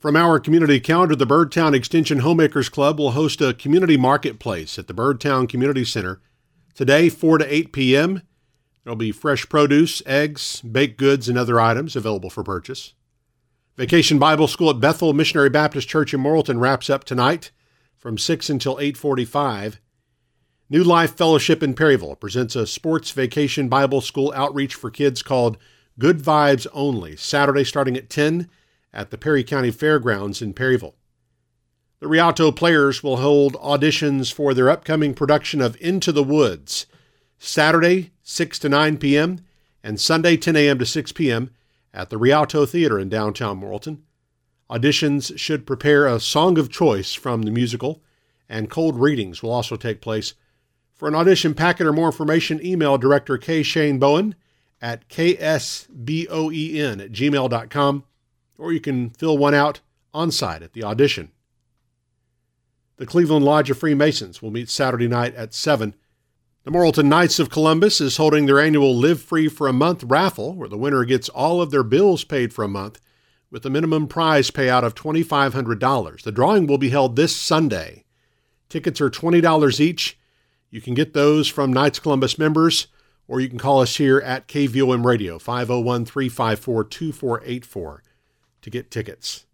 From 0.00 0.16
our 0.16 0.40
community 0.40 0.80
calendar, 0.80 1.14
the 1.14 1.28
Birdtown 1.28 1.76
Extension 1.76 2.18
Homemakers 2.18 2.68
Club 2.68 2.98
will 2.98 3.12
host 3.12 3.40
a 3.40 3.54
community 3.54 3.96
marketplace 3.96 4.80
at 4.80 4.88
the 4.88 4.92
Birdtown 4.92 5.48
Community 5.48 5.84
Center 5.84 6.20
Today, 6.74 7.08
4 7.08 7.38
to 7.38 7.54
8 7.54 7.72
p.m., 7.72 8.22
there'll 8.82 8.96
be 8.96 9.12
fresh 9.12 9.48
produce, 9.48 10.02
eggs, 10.06 10.60
baked 10.62 10.98
goods, 10.98 11.28
and 11.28 11.38
other 11.38 11.60
items 11.60 11.94
available 11.94 12.28
for 12.28 12.42
purchase. 12.42 12.94
Vacation 13.76 14.18
Bible 14.18 14.48
School 14.48 14.70
at 14.70 14.80
Bethel 14.80 15.12
Missionary 15.12 15.50
Baptist 15.50 15.88
Church 15.88 16.12
in 16.12 16.20
Morrilton 16.20 16.58
wraps 16.58 16.90
up 16.90 17.04
tonight 17.04 17.52
from 17.96 18.18
6 18.18 18.50
until 18.50 18.76
8:45. 18.78 19.78
New 20.72 20.84
Life 20.84 21.16
Fellowship 21.16 21.64
in 21.64 21.74
Perryville 21.74 22.14
presents 22.14 22.54
a 22.54 22.64
sports 22.64 23.10
vacation 23.10 23.68
Bible 23.68 24.00
school 24.00 24.32
outreach 24.36 24.76
for 24.76 24.88
kids 24.88 25.20
called 25.20 25.58
Good 25.98 26.18
Vibes 26.18 26.68
Only, 26.72 27.16
Saturday 27.16 27.64
starting 27.64 27.96
at 27.96 28.08
10 28.08 28.48
at 28.92 29.10
the 29.10 29.18
Perry 29.18 29.42
County 29.42 29.72
Fairgrounds 29.72 30.40
in 30.40 30.54
Perryville. 30.54 30.94
The 31.98 32.06
Rialto 32.06 32.52
Players 32.52 33.02
will 33.02 33.16
hold 33.16 33.54
auditions 33.54 34.32
for 34.32 34.54
their 34.54 34.70
upcoming 34.70 35.12
production 35.12 35.60
of 35.60 35.76
Into 35.80 36.12
the 36.12 36.22
Woods, 36.22 36.86
Saturday, 37.36 38.12
6 38.22 38.60
to 38.60 38.68
9 38.68 38.96
p.m., 38.98 39.40
and 39.82 39.98
Sunday, 40.00 40.36
10 40.36 40.54
a.m. 40.54 40.78
to 40.78 40.86
6 40.86 41.10
p.m. 41.10 41.50
at 41.92 42.10
the 42.10 42.16
Rialto 42.16 42.64
Theater 42.64 43.00
in 43.00 43.08
downtown 43.08 43.60
Morrilton. 43.60 44.02
Auditions 44.70 45.36
should 45.36 45.66
prepare 45.66 46.06
a 46.06 46.20
song 46.20 46.58
of 46.58 46.70
choice 46.70 47.12
from 47.12 47.42
the 47.42 47.50
musical, 47.50 48.04
and 48.48 48.70
cold 48.70 49.00
readings 49.00 49.42
will 49.42 49.50
also 49.50 49.74
take 49.74 50.00
place. 50.00 50.34
For 51.00 51.08
an 51.08 51.14
audition 51.14 51.54
packet 51.54 51.86
or 51.86 51.94
more 51.94 52.08
information, 52.08 52.62
email 52.62 52.98
director 52.98 53.38
K. 53.38 53.62
Shane 53.62 53.98
Bowen 53.98 54.34
at 54.82 55.08
ksboen 55.08 57.00
at 57.00 57.10
gmail.com, 57.10 58.04
or 58.58 58.72
you 58.74 58.80
can 58.80 59.08
fill 59.08 59.38
one 59.38 59.54
out 59.54 59.80
on 60.12 60.30
site 60.30 60.62
at 60.62 60.74
the 60.74 60.84
audition. 60.84 61.30
The 62.98 63.06
Cleveland 63.06 63.46
Lodge 63.46 63.70
of 63.70 63.78
Freemasons 63.78 64.42
will 64.42 64.50
meet 64.50 64.68
Saturday 64.68 65.08
night 65.08 65.34
at 65.36 65.54
7. 65.54 65.94
The 66.64 66.70
Morrilton 66.70 67.06
Knights 67.06 67.38
of 67.38 67.48
Columbus 67.48 68.02
is 68.02 68.18
holding 68.18 68.44
their 68.44 68.60
annual 68.60 68.94
Live 68.94 69.22
Free 69.22 69.48
for 69.48 69.68
a 69.68 69.72
Month 69.72 70.04
raffle, 70.04 70.54
where 70.54 70.68
the 70.68 70.76
winner 70.76 71.06
gets 71.06 71.30
all 71.30 71.62
of 71.62 71.70
their 71.70 71.82
bills 71.82 72.24
paid 72.24 72.52
for 72.52 72.62
a 72.62 72.68
month 72.68 73.00
with 73.50 73.64
a 73.64 73.70
minimum 73.70 74.06
prize 74.06 74.50
payout 74.50 74.82
of 74.82 74.94
$2,500. 74.94 76.20
The 76.20 76.30
drawing 76.30 76.66
will 76.66 76.76
be 76.76 76.90
held 76.90 77.16
this 77.16 77.34
Sunday. 77.34 78.04
Tickets 78.68 79.00
are 79.00 79.08
$20 79.08 79.80
each. 79.80 80.18
You 80.70 80.80
can 80.80 80.94
get 80.94 81.14
those 81.14 81.48
from 81.48 81.72
Knights 81.72 81.98
Columbus 81.98 82.38
members, 82.38 82.86
or 83.26 83.40
you 83.40 83.48
can 83.48 83.58
call 83.58 83.80
us 83.80 83.96
here 83.96 84.18
at 84.18 84.46
KVOM 84.46 85.04
Radio, 85.04 85.38
501 85.38 86.04
354 86.04 86.84
2484, 86.84 88.02
to 88.62 88.70
get 88.70 88.90
tickets. 88.90 89.46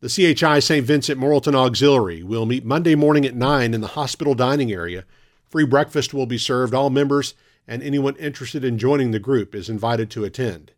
The 0.00 0.34
CHI 0.34 0.60
St. 0.60 0.84
Vincent 0.84 1.18
Morrilton 1.18 1.54
Auxiliary 1.54 2.22
will 2.22 2.44
meet 2.44 2.66
Monday 2.66 2.94
morning 2.94 3.24
at 3.24 3.34
9 3.34 3.72
in 3.72 3.80
the 3.80 3.88
hospital 3.88 4.34
dining 4.34 4.70
area. 4.70 5.04
Free 5.48 5.64
breakfast 5.64 6.12
will 6.12 6.26
be 6.26 6.36
served. 6.36 6.74
All 6.74 6.90
members 6.90 7.34
and 7.66 7.82
anyone 7.82 8.14
interested 8.16 8.62
in 8.62 8.78
joining 8.78 9.12
the 9.12 9.18
group 9.18 9.54
is 9.54 9.70
invited 9.70 10.10
to 10.10 10.24
attend. 10.24 10.72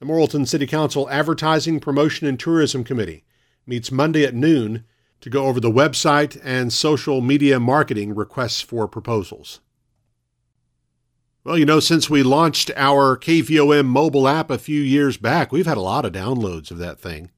The 0.00 0.06
Morrilton 0.06 0.46
City 0.46 0.66
Council 0.66 1.08
Advertising, 1.08 1.78
Promotion, 1.78 2.26
and 2.26 2.38
Tourism 2.38 2.82
Committee 2.82 3.24
meets 3.64 3.92
Monday 3.92 4.24
at 4.24 4.34
noon 4.34 4.84
to 5.20 5.30
go 5.30 5.46
over 5.46 5.60
the 5.60 5.70
website 5.70 6.40
and 6.44 6.72
social 6.72 7.20
media 7.20 7.58
marketing 7.58 8.14
requests 8.14 8.60
for 8.60 8.86
proposals. 8.86 9.60
Well, 11.44 11.58
you 11.58 11.64
know, 11.64 11.78
since 11.78 12.10
we 12.10 12.22
launched 12.24 12.72
our 12.74 13.16
KVOM 13.16 13.86
mobile 13.86 14.26
app 14.26 14.50
a 14.50 14.58
few 14.58 14.80
years 14.80 15.16
back, 15.16 15.52
we've 15.52 15.66
had 15.66 15.76
a 15.76 15.80
lot 15.80 16.04
of 16.04 16.12
downloads 16.12 16.70
of 16.72 16.78
that 16.78 16.98
thing. 16.98 17.30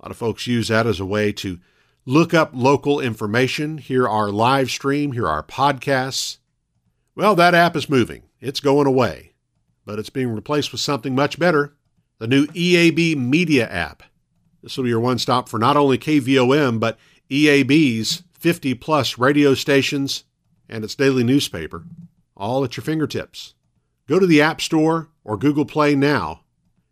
A 0.00 0.06
lot 0.06 0.10
of 0.10 0.16
folks 0.16 0.48
use 0.48 0.68
that 0.68 0.86
as 0.86 0.98
a 0.98 1.06
way 1.06 1.32
to 1.34 1.60
look 2.04 2.34
up 2.34 2.50
local 2.54 2.98
information, 2.98 3.78
hear 3.78 4.08
our 4.08 4.30
live 4.30 4.68
stream, 4.68 5.12
hear 5.12 5.28
our 5.28 5.44
podcasts. 5.44 6.38
Well, 7.14 7.36
that 7.36 7.54
app 7.54 7.76
is 7.76 7.88
moving. 7.88 8.24
It's 8.40 8.58
going 8.58 8.88
away, 8.88 9.34
but 9.86 10.00
it's 10.00 10.10
being 10.10 10.34
replaced 10.34 10.72
with 10.72 10.80
something 10.80 11.14
much 11.14 11.38
better 11.38 11.74
the 12.18 12.28
new 12.28 12.46
EAB 12.48 13.16
Media 13.16 13.68
app. 13.68 14.04
This 14.62 14.76
will 14.76 14.84
be 14.84 14.90
your 14.90 15.00
one 15.00 15.18
stop 15.18 15.48
for 15.48 15.58
not 15.58 15.76
only 15.76 15.98
KVOM, 15.98 16.78
but 16.78 16.96
EAB's 17.30 18.22
50 18.32 18.74
plus 18.74 19.18
radio 19.18 19.54
stations 19.54 20.24
and 20.68 20.84
its 20.84 20.94
daily 20.94 21.24
newspaper, 21.24 21.84
all 22.36 22.64
at 22.64 22.76
your 22.76 22.84
fingertips. 22.84 23.54
Go 24.08 24.18
to 24.18 24.26
the 24.26 24.42
App 24.42 24.60
Store 24.60 25.08
or 25.24 25.36
Google 25.36 25.64
Play 25.64 25.94
now 25.94 26.42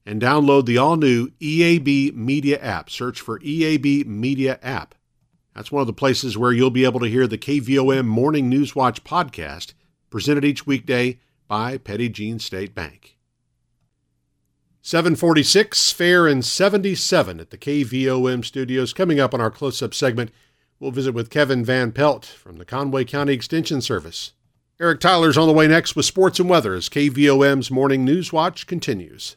and 0.06 0.20
download 0.20 0.66
the 0.66 0.78
all 0.78 0.96
new 0.96 1.28
EAB 1.40 2.14
Media 2.14 2.58
app. 2.60 2.88
Search 2.90 3.20
for 3.20 3.38
EAB 3.40 4.06
Media 4.06 4.58
app. 4.62 4.94
That's 5.54 5.72
one 5.72 5.80
of 5.80 5.86
the 5.86 5.92
places 5.92 6.38
where 6.38 6.52
you'll 6.52 6.70
be 6.70 6.84
able 6.84 7.00
to 7.00 7.08
hear 7.08 7.26
the 7.26 7.38
KVOM 7.38 8.06
Morning 8.06 8.48
News 8.48 8.74
Watch 8.74 9.04
podcast, 9.04 9.74
presented 10.08 10.44
each 10.44 10.66
weekday 10.66 11.18
by 11.48 11.76
Petit 11.76 12.08
Jean 12.08 12.38
State 12.38 12.74
Bank. 12.74 13.16
746, 14.90 15.92
fair 15.92 16.26
and 16.26 16.44
77 16.44 17.38
at 17.38 17.50
the 17.50 17.56
KVOM 17.56 18.44
studios. 18.44 18.92
Coming 18.92 19.20
up 19.20 19.32
on 19.32 19.40
our 19.40 19.48
close 19.48 19.80
up 19.82 19.94
segment, 19.94 20.32
we'll 20.80 20.90
visit 20.90 21.14
with 21.14 21.30
Kevin 21.30 21.64
Van 21.64 21.92
Pelt 21.92 22.24
from 22.24 22.58
the 22.58 22.64
Conway 22.64 23.04
County 23.04 23.32
Extension 23.32 23.80
Service. 23.80 24.32
Eric 24.80 24.98
Tyler's 24.98 25.38
on 25.38 25.46
the 25.46 25.54
way 25.54 25.68
next 25.68 25.94
with 25.94 26.06
sports 26.06 26.40
and 26.40 26.50
weather 26.50 26.74
as 26.74 26.88
KVOM's 26.88 27.70
Morning 27.70 28.04
News 28.04 28.32
Watch 28.32 28.66
continues. 28.66 29.36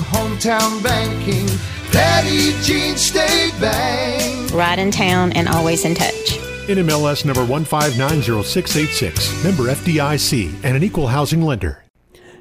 hometown 0.00 0.82
banking. 0.82 1.46
Petit 1.92 2.60
Jean 2.62 2.96
State 2.96 3.52
Bank. 3.60 4.52
Right 4.52 4.78
in 4.78 4.90
town 4.90 5.32
and 5.32 5.48
always 5.48 5.84
in 5.84 5.94
touch. 5.94 6.38
NMLS 6.66 7.24
number 7.24 7.42
1590686, 7.42 9.44
member 9.44 9.64
FDIC, 9.64 10.64
and 10.64 10.76
an 10.76 10.82
equal 10.82 11.08
housing 11.08 11.42
lender. 11.42 11.84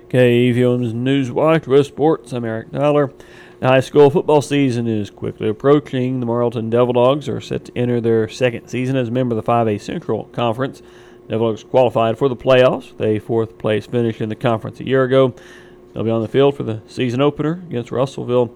KVOM's 0.07 0.93
News 0.93 1.31
Watch 1.31 1.67
with 1.67 1.87
Sports. 1.87 2.31
I'm 2.33 2.45
Eric 2.45 2.71
Tyler. 2.71 3.11
The 3.59 3.67
high 3.67 3.79
school 3.79 4.09
football 4.09 4.41
season 4.41 4.87
is 4.87 5.09
quickly 5.09 5.49
approaching. 5.49 6.19
The 6.19 6.25
Morrilton 6.25 6.69
Devil 6.69 6.93
Dogs 6.93 7.27
are 7.27 7.41
set 7.41 7.65
to 7.65 7.77
enter 7.77 7.99
their 7.99 8.27
second 8.27 8.67
season 8.67 8.95
as 8.95 9.07
a 9.07 9.11
member 9.11 9.35
of 9.35 9.43
the 9.43 9.51
5A 9.51 9.81
Central 9.81 10.25
Conference. 10.25 10.81
Devil 11.29 11.49
Dogs 11.49 11.63
qualified 11.63 12.17
for 12.17 12.29
the 12.29 12.35
playoffs. 12.35 12.95
They 12.97 13.19
fourth 13.19 13.57
place 13.57 13.87
finish 13.87 14.21
in 14.21 14.29
the 14.29 14.35
conference 14.35 14.79
a 14.79 14.85
year 14.85 15.03
ago. 15.03 15.33
They'll 15.93 16.03
be 16.03 16.11
on 16.11 16.21
the 16.21 16.27
field 16.27 16.57
for 16.57 16.63
the 16.63 16.81
season 16.87 17.21
opener 17.21 17.63
against 17.67 17.91
Russellville 17.91 18.53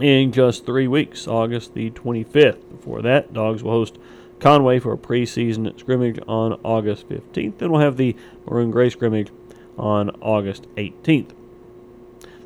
in 0.00 0.32
just 0.32 0.66
three 0.66 0.88
weeks, 0.88 1.28
August 1.28 1.74
the 1.74 1.90
25th. 1.90 2.70
Before 2.70 3.02
that, 3.02 3.32
Dogs 3.32 3.62
will 3.62 3.70
host 3.70 3.98
Conway 4.40 4.80
for 4.80 4.92
a 4.92 4.98
preseason 4.98 5.78
scrimmage 5.78 6.18
on 6.26 6.58
August 6.64 7.08
15th. 7.08 7.58
Then 7.58 7.70
we'll 7.70 7.80
have 7.80 7.96
the 7.96 8.16
Maroon 8.46 8.70
Gray 8.70 8.90
scrimmage 8.90 9.30
on 9.78 10.10
August 10.20 10.66
18th. 10.76 11.30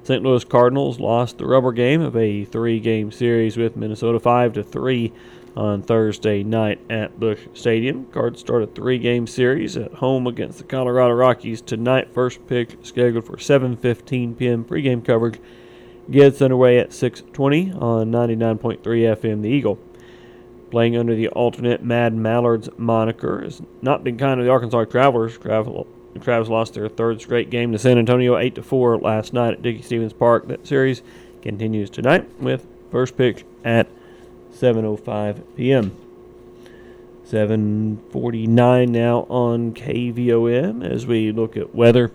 St. 0.02 0.23
Louis 0.23 0.45
Cardinals 0.45 1.00
lost 1.00 1.38
the 1.38 1.47
rubber 1.47 1.73
game 1.73 2.00
of 2.00 2.16
a 2.16 2.45
three-game 2.47 3.11
series 3.11 3.57
with 3.57 3.76
Minnesota 3.76 4.18
5 4.18 4.54
to 4.54 4.62
3 4.62 5.12
on 5.56 5.82
Thursday 5.82 6.42
night 6.42 6.80
at 6.90 7.18
Busch 7.18 7.40
Stadium. 7.54 8.06
Cards 8.06 8.40
start 8.40 8.62
a 8.62 8.66
three-game 8.66 9.26
series 9.26 9.76
at 9.76 9.94
home 9.94 10.26
against 10.26 10.58
the 10.58 10.64
Colorado 10.64 11.14
Rockies 11.14 11.60
tonight. 11.60 12.12
First 12.12 12.46
pitch 12.46 12.76
scheduled 12.82 13.24
for 13.24 13.36
7:15 13.36 14.36
p.m. 14.38 14.64
pregame 14.64 15.04
coverage 15.04 15.40
gets 16.10 16.40
underway 16.42 16.78
at 16.78 16.90
6:20 16.90 17.80
on 17.80 18.10
99.3 18.10 18.80
FM 18.82 19.42
The 19.42 19.48
Eagle. 19.48 19.78
Playing 20.70 20.96
under 20.96 21.14
the 21.14 21.28
alternate 21.28 21.82
Mad 21.82 22.14
Mallards 22.14 22.68
moniker 22.76 23.42
has 23.42 23.62
not 23.80 24.04
been 24.04 24.18
kind 24.18 24.38
to 24.38 24.44
the 24.44 24.50
Arkansas 24.50 24.84
Travelers. 24.84 25.38
Travel, 25.38 25.86
Travs 26.18 26.48
lost 26.48 26.74
their 26.74 26.88
third 26.88 27.20
straight 27.20 27.50
game 27.50 27.72
to 27.72 27.78
San 27.78 27.98
Antonio 27.98 28.36
8 28.36 28.54
to 28.56 28.62
4 28.62 28.98
last 28.98 29.32
night 29.32 29.54
at 29.54 29.62
Dickey 29.62 29.82
Stephens 29.82 30.12
Park. 30.12 30.48
That 30.48 30.66
series 30.66 31.02
continues 31.42 31.90
tonight 31.90 32.28
with 32.40 32.66
first 32.90 33.16
pitch 33.16 33.44
at 33.64 33.88
7:05 34.58 35.42
p.m. 35.56 35.96
7:49 37.24 38.88
now 38.88 39.20
on 39.28 39.72
KVOM 39.72 40.84
as 40.84 41.06
we 41.06 41.30
look 41.30 41.56
at 41.56 41.74
weather 41.74 42.10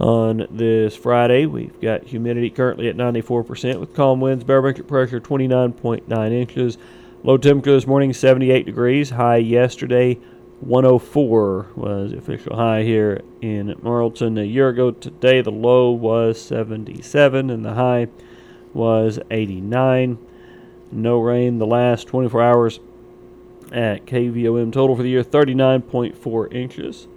on 0.00 0.46
this 0.50 0.96
Friday. 0.96 1.46
We've 1.46 1.78
got 1.80 2.04
humidity 2.04 2.48
currently 2.48 2.88
at 2.88 2.96
94% 2.96 3.78
with 3.78 3.94
calm 3.94 4.20
winds, 4.20 4.44
barometric 4.44 4.86
pressure 4.86 5.20
29.9 5.20 6.32
inches. 6.32 6.78
Low 7.24 7.36
temperature 7.36 7.72
this 7.72 7.86
morning 7.86 8.12
78 8.12 8.64
degrees. 8.64 9.10
High 9.10 9.36
yesterday 9.36 10.18
104 10.60 11.66
was 11.74 12.12
the 12.12 12.18
official 12.18 12.56
high 12.56 12.84
here 12.84 13.20
in 13.40 13.74
Morrilton 13.82 14.40
A 14.40 14.46
year 14.46 14.68
ago 14.68 14.92
today, 14.92 15.42
the 15.42 15.50
low 15.50 15.90
was 15.90 16.40
77 16.40 17.50
and 17.50 17.64
the 17.64 17.74
high 17.74 18.06
was 18.72 19.18
89. 19.30 20.18
No 20.92 21.18
rain 21.18 21.58
the 21.58 21.66
last 21.66 22.06
24 22.06 22.42
hours 22.42 22.80
at 23.72 24.04
KVOM. 24.04 24.70
Total 24.72 24.94
for 24.94 25.02
the 25.02 25.08
year 25.08 25.24
39.4 25.24 26.52
inches. 26.52 27.08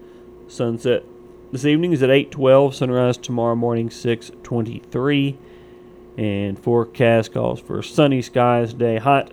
Sunset 0.47 1.03
this 1.51 1.65
evening 1.65 1.91
is 1.91 2.01
at 2.01 2.09
8:12. 2.09 2.73
Sunrise 2.73 3.17
tomorrow 3.17 3.55
morning 3.55 3.89
6:23. 3.89 5.37
And 6.17 6.57
forecast 6.57 7.33
calls 7.33 7.59
for 7.59 7.81
sunny 7.81 8.21
skies 8.21 8.71
today. 8.71 8.97
Hot. 8.97 9.31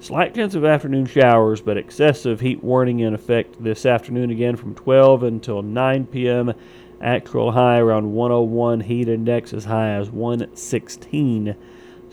Slight 0.00 0.34
chance 0.34 0.54
of 0.54 0.64
afternoon 0.64 1.06
showers, 1.06 1.60
but 1.60 1.76
excessive 1.78 2.40
heat 2.40 2.62
warning 2.62 3.00
in 3.00 3.14
effect 3.14 3.62
this 3.62 3.86
afternoon 3.86 4.30
again 4.30 4.56
from 4.56 4.74
12 4.74 5.22
until 5.22 5.62
9 5.62 6.06
p.m. 6.06 6.52
Actual 7.00 7.52
high 7.52 7.78
around 7.78 8.12
101. 8.12 8.80
Heat 8.80 9.08
index 9.08 9.52
as 9.52 9.66
high 9.66 9.90
as 9.90 10.10
116. 10.10 11.54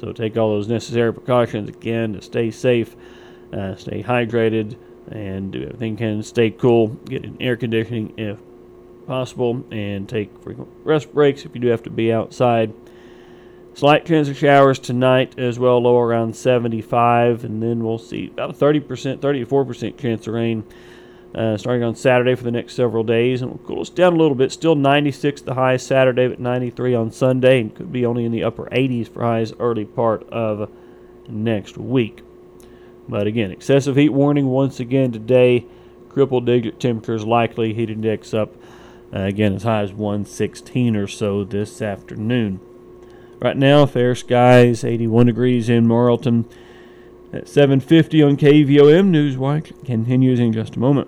So 0.04 0.12
take 0.12 0.36
all 0.36 0.50
those 0.50 0.68
necessary 0.68 1.14
precautions 1.14 1.70
again 1.70 2.12
to 2.12 2.22
stay 2.22 2.52
safe, 2.52 2.94
uh, 3.54 3.78
stay 3.78 4.04
hydrated, 4.04 4.76
and 5.10 5.50
do 5.50 5.64
everything 5.64 5.96
can 5.96 6.22
stay 6.24 6.52
cool. 6.52 6.88
Get 6.88 7.24
in 7.24 7.42
air 7.42 7.56
conditioning 7.56 8.14
if 8.18 8.38
possible, 9.08 9.64
and 9.72 10.10
take 10.10 10.38
frequent 10.44 10.70
rest 10.84 11.14
breaks 11.14 11.46
if 11.46 11.56
you 11.56 11.62
do 11.62 11.70
have 11.70 11.84
to 11.84 11.90
be 11.90 12.12
outside. 12.12 12.74
Slight 13.76 14.06
chance 14.06 14.28
of 14.28 14.36
showers 14.36 14.78
tonight 14.78 15.40
as 15.40 15.58
well, 15.58 15.82
low 15.82 15.98
around 15.98 16.36
75, 16.36 17.46
and 17.46 17.64
then 17.64 17.82
we'll 17.82 17.98
see 17.98 18.28
about 18.28 18.50
a 18.50 18.54
30%, 18.54 19.20
34% 19.20 19.98
chance 19.98 20.28
of 20.28 20.34
rain 20.34 20.66
uh, 21.36 21.58
starting 21.58 21.84
on 21.84 21.96
Saturday 21.96 22.36
for 22.36 22.44
the 22.44 22.52
next 22.52 22.76
several 22.76 23.04
days, 23.04 23.42
and 23.42 23.52
will 23.52 23.58
cool 23.60 23.82
us 23.82 23.90
down 23.90 24.14
a 24.14 24.18
little 24.18 24.36
bit. 24.36 24.52
Still 24.52 24.76
96 24.76 25.42
the 25.42 25.56
high 25.56 25.78
Saturday, 25.78 26.28
but 26.28 26.40
93 26.40 26.94
on 26.94 27.12
Sunday, 27.12 27.62
and 27.62 27.76
could 27.76 27.92
be 27.92 28.06
only 28.06 28.26
in 28.26 28.32
the 28.32 28.44
upper 28.44 28.66
80s 28.66 29.10
for 29.10 29.24
highs 29.24 29.54
early 29.60 29.86
part 29.86 30.28
of 30.30 30.70
next 31.28 31.78
week. 31.78 32.22
But 33.08 33.28
again, 33.28 33.52
excessive 33.52 33.96
heat 33.96 34.10
warning 34.10 34.48
once 34.48 34.80
again 34.80 35.12
today. 35.12 35.66
Triple 36.14 36.42
digit 36.42 36.80
temperatures 36.80 37.26
likely, 37.26 37.74
heat 37.74 37.90
index 37.90 38.34
up 38.34 38.56
uh, 39.14 39.22
again 39.22 39.56
as 39.56 39.64
high 39.64 39.82
as 39.82 39.92
116 39.92 40.96
or 40.96 41.08
so 41.08 41.44
this 41.44 41.82
afternoon. 41.82 42.60
Right 43.40 43.58
now, 43.58 43.86
fair 43.86 44.16
skies, 44.16 44.84
81 44.84 45.26
degrees 45.26 45.68
in 45.68 45.86
Morrilton. 45.86 46.46
At 47.34 47.46
7:50 47.46 48.24
on 48.24 48.38
KVOM 48.38 49.10
Newswatch 49.10 49.84
continues 49.86 50.40
in 50.40 50.54
just 50.54 50.76
a 50.76 50.80
moment. 50.80 51.08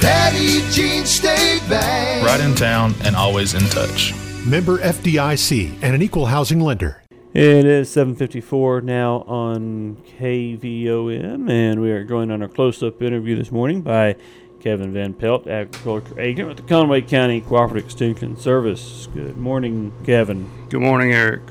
Petit 0.00 0.62
Jean 0.70 1.04
State 1.04 1.62
Bank. 1.68 2.26
Right 2.26 2.40
in 2.40 2.54
town 2.54 2.94
and 3.04 3.16
always 3.16 3.54
in 3.54 3.62
touch. 3.70 4.14
Member 4.46 4.78
FDIC 4.78 5.78
and 5.82 5.94
an 5.94 6.02
equal 6.02 6.26
housing 6.26 6.60
lender. 6.60 7.02
It 7.34 7.66
is 7.66 7.90
7:54 7.90 8.82
now 8.82 9.24
on 9.26 9.98
KVOM, 10.18 11.50
and 11.50 11.80
we 11.82 11.90
are 11.90 12.04
going 12.04 12.30
on 12.30 12.40
our 12.40 12.48
close-up 12.48 13.02
interview 13.02 13.36
this 13.36 13.52
morning 13.52 13.82
by 13.82 14.16
Kevin 14.60 14.92
Van 14.92 15.12
Pelt, 15.12 15.46
agriculture 15.46 16.18
agent 16.18 16.48
with 16.48 16.56
the 16.56 16.62
Conway 16.62 17.02
County 17.02 17.40
Cooperative 17.40 17.84
Extension 17.84 18.36
Service. 18.36 19.08
Good 19.12 19.36
morning, 19.36 19.92
Kevin. 20.04 20.50
Good 20.70 20.80
morning, 20.80 21.12
Eric. 21.12 21.42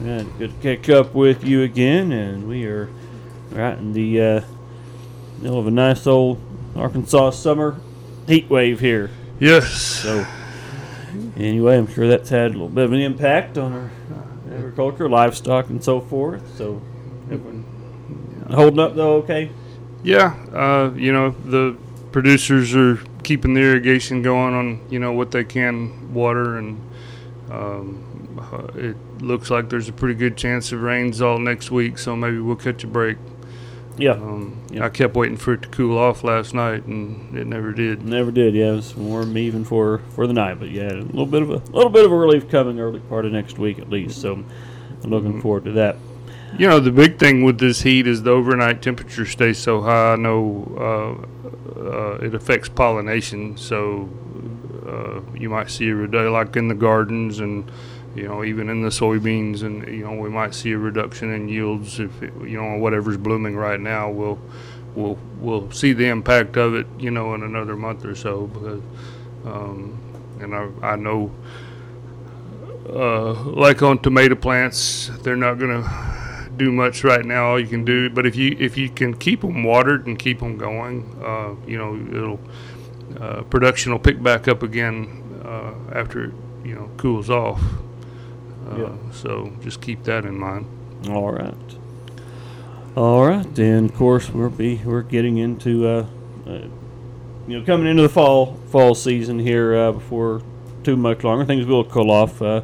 Right, 0.00 0.26
good 0.38 0.60
to 0.60 0.76
catch 0.76 0.90
up 0.90 1.14
with 1.14 1.42
you 1.42 1.62
again, 1.62 2.12
and 2.12 2.46
we 2.46 2.66
are 2.66 2.90
right 3.50 3.78
in 3.78 3.94
the 3.94 4.20
uh, 4.20 4.40
middle 5.40 5.58
of 5.58 5.66
a 5.66 5.70
nice 5.70 6.06
old 6.06 6.38
Arkansas 6.78 7.30
summer 7.30 7.76
heat 8.26 8.48
wave 8.48 8.80
here. 8.80 9.10
Yes. 9.40 9.72
So, 9.72 10.26
anyway, 11.36 11.78
I'm 11.78 11.86
sure 11.86 12.08
that's 12.08 12.30
had 12.30 12.50
a 12.50 12.54
little 12.54 12.68
bit 12.68 12.84
of 12.84 12.92
an 12.92 13.00
impact 13.00 13.58
on 13.58 13.72
our 13.72 13.90
agriculture, 14.52 15.08
livestock, 15.08 15.68
and 15.70 15.82
so 15.82 16.00
forth. 16.00 16.56
So, 16.56 16.80
everyone 17.30 17.64
holding 18.50 18.80
up 18.80 18.94
though, 18.94 19.16
okay? 19.16 19.50
Yeah, 20.02 20.34
uh, 20.52 20.92
you 20.94 21.12
know 21.12 21.30
the 21.30 21.76
producers 22.12 22.74
are 22.74 23.00
keeping 23.22 23.54
the 23.54 23.60
irrigation 23.60 24.22
going 24.22 24.54
on 24.54 24.80
you 24.88 24.98
know 24.98 25.12
what 25.12 25.30
they 25.30 25.44
can 25.44 26.14
water 26.14 26.56
and 26.56 26.80
um, 27.50 28.38
uh, 28.52 28.78
it 28.78 28.96
looks 29.20 29.50
like 29.50 29.68
there's 29.68 29.88
a 29.88 29.92
pretty 29.92 30.14
good 30.14 30.36
chance 30.36 30.72
of 30.72 30.82
rains 30.82 31.20
all 31.20 31.38
next 31.38 31.70
week, 31.70 31.98
so 31.98 32.14
maybe 32.14 32.38
we'll 32.38 32.56
catch 32.56 32.84
a 32.84 32.86
break. 32.86 33.16
Yeah. 33.98 34.12
Um, 34.12 34.56
I 34.80 34.88
kept 34.88 35.14
waiting 35.14 35.36
for 35.36 35.54
it 35.54 35.62
to 35.62 35.68
cool 35.68 35.98
off 35.98 36.22
last 36.24 36.54
night, 36.54 36.84
and 36.86 37.36
it 37.36 37.46
never 37.46 37.72
did. 37.72 38.04
Never 38.04 38.30
did. 38.30 38.54
Yeah, 38.54 38.72
it 38.72 38.76
was 38.76 38.94
warm 38.96 39.36
even 39.36 39.64
for 39.64 39.98
for 40.10 40.26
the 40.26 40.32
night, 40.32 40.58
but 40.60 40.70
yeah, 40.70 40.92
a 40.92 41.02
little 41.02 41.26
bit 41.26 41.42
of 41.42 41.50
a 41.50 41.56
little 41.72 41.90
bit 41.90 42.04
of 42.04 42.12
a 42.12 42.16
relief 42.16 42.48
coming 42.48 42.78
early 42.78 43.00
part 43.00 43.24
of 43.26 43.32
next 43.32 43.58
week 43.58 43.78
at 43.78 43.90
least. 43.90 44.20
So 44.20 44.34
I'm 44.34 44.46
looking 45.10 45.30
Mm-hmm. 45.32 45.40
forward 45.40 45.64
to 45.64 45.72
that. 45.72 45.96
You 46.58 46.66
know, 46.66 46.80
the 46.80 46.90
big 46.90 47.18
thing 47.18 47.44
with 47.44 47.58
this 47.58 47.82
heat 47.82 48.06
is 48.06 48.22
the 48.22 48.30
overnight 48.30 48.80
temperature 48.80 49.26
stays 49.26 49.58
so 49.58 49.82
high. 49.82 50.12
I 50.14 50.16
know 50.16 51.26
uh, 51.76 51.80
uh, 51.80 52.14
it 52.24 52.34
affects 52.34 52.68
pollination, 52.70 53.56
so 53.58 54.08
uh, 54.86 55.20
you 55.36 55.50
might 55.50 55.70
see 55.70 55.88
a 55.90 55.94
reduction, 55.94 56.32
like 56.32 56.56
in 56.56 56.68
the 56.68 56.74
gardens 56.74 57.40
and 57.40 57.70
you 58.14 58.26
know 58.26 58.44
even 58.44 58.68
in 58.68 58.82
the 58.82 58.88
soybeans, 58.88 59.62
and 59.62 59.86
you 59.88 60.04
know 60.04 60.14
we 60.14 60.28
might 60.28 60.54
see 60.54 60.72
a 60.72 60.78
reduction 60.78 61.32
in 61.32 61.48
yields 61.48 62.00
if 62.00 62.22
it, 62.22 62.32
you 62.42 62.60
know 62.60 62.76
whatever's 62.76 63.16
blooming 63.16 63.56
right 63.56 63.80
now. 63.80 64.10
We'll 64.10 64.40
we'll 64.94 65.18
we'll 65.38 65.70
see 65.70 65.92
the 65.92 66.06
impact 66.06 66.56
of 66.56 66.74
it, 66.74 66.86
you 66.98 67.10
know, 67.10 67.34
in 67.34 67.42
another 67.42 67.76
month 67.76 68.04
or 68.04 68.14
so 68.14 68.46
because. 68.46 68.82
Um, 69.44 69.98
and 70.40 70.54
I, 70.54 70.68
I 70.82 70.96
know, 70.96 71.32
uh, 72.88 73.32
like 73.44 73.82
on 73.82 73.98
tomato 73.98 74.34
plants, 74.34 75.10
they're 75.22 75.36
not 75.36 75.54
gonna 75.54 76.50
do 76.56 76.72
much 76.72 77.04
right 77.04 77.24
now. 77.24 77.50
All 77.50 77.60
you 77.60 77.66
can 77.66 77.84
do, 77.84 78.10
but 78.10 78.26
if 78.26 78.36
you 78.36 78.56
if 78.58 78.76
you 78.76 78.88
can 78.88 79.14
keep 79.14 79.40
them 79.42 79.64
watered 79.64 80.06
and 80.06 80.18
keep 80.18 80.40
them 80.40 80.56
going, 80.56 81.04
uh, 81.24 81.54
you 81.66 81.78
know, 81.78 81.96
it'll 81.96 82.40
uh, 83.20 83.42
production 83.42 83.92
will 83.92 83.98
pick 83.98 84.22
back 84.22 84.48
up 84.48 84.62
again 84.62 85.40
uh, 85.44 85.74
after 85.92 86.24
it 86.26 86.34
you 86.64 86.74
know 86.74 86.90
cools 86.96 87.30
off. 87.30 87.60
Uh, 88.70 88.76
Yeah. 88.76 88.92
So 89.12 89.52
just 89.62 89.80
keep 89.80 90.04
that 90.04 90.24
in 90.24 90.38
mind. 90.38 90.66
All 91.08 91.32
right. 91.32 91.54
All 92.96 93.24
right, 93.26 93.54
Then, 93.54 93.84
of 93.84 93.94
course 93.94 94.28
we'll 94.28 94.50
be 94.50 94.80
we're 94.84 95.02
getting 95.02 95.38
into 95.38 95.86
uh, 95.86 96.06
uh, 96.48 96.52
you 97.46 97.58
know 97.58 97.64
coming 97.64 97.86
into 97.86 98.02
the 98.02 98.08
fall 98.08 98.54
fall 98.70 98.96
season 98.96 99.38
here 99.38 99.76
uh, 99.76 99.92
before 99.92 100.42
too 100.82 100.96
much 100.96 101.22
longer. 101.22 101.44
Things 101.44 101.64
will 101.64 101.84
cool 101.84 102.10
off 102.10 102.42
uh, 102.42 102.62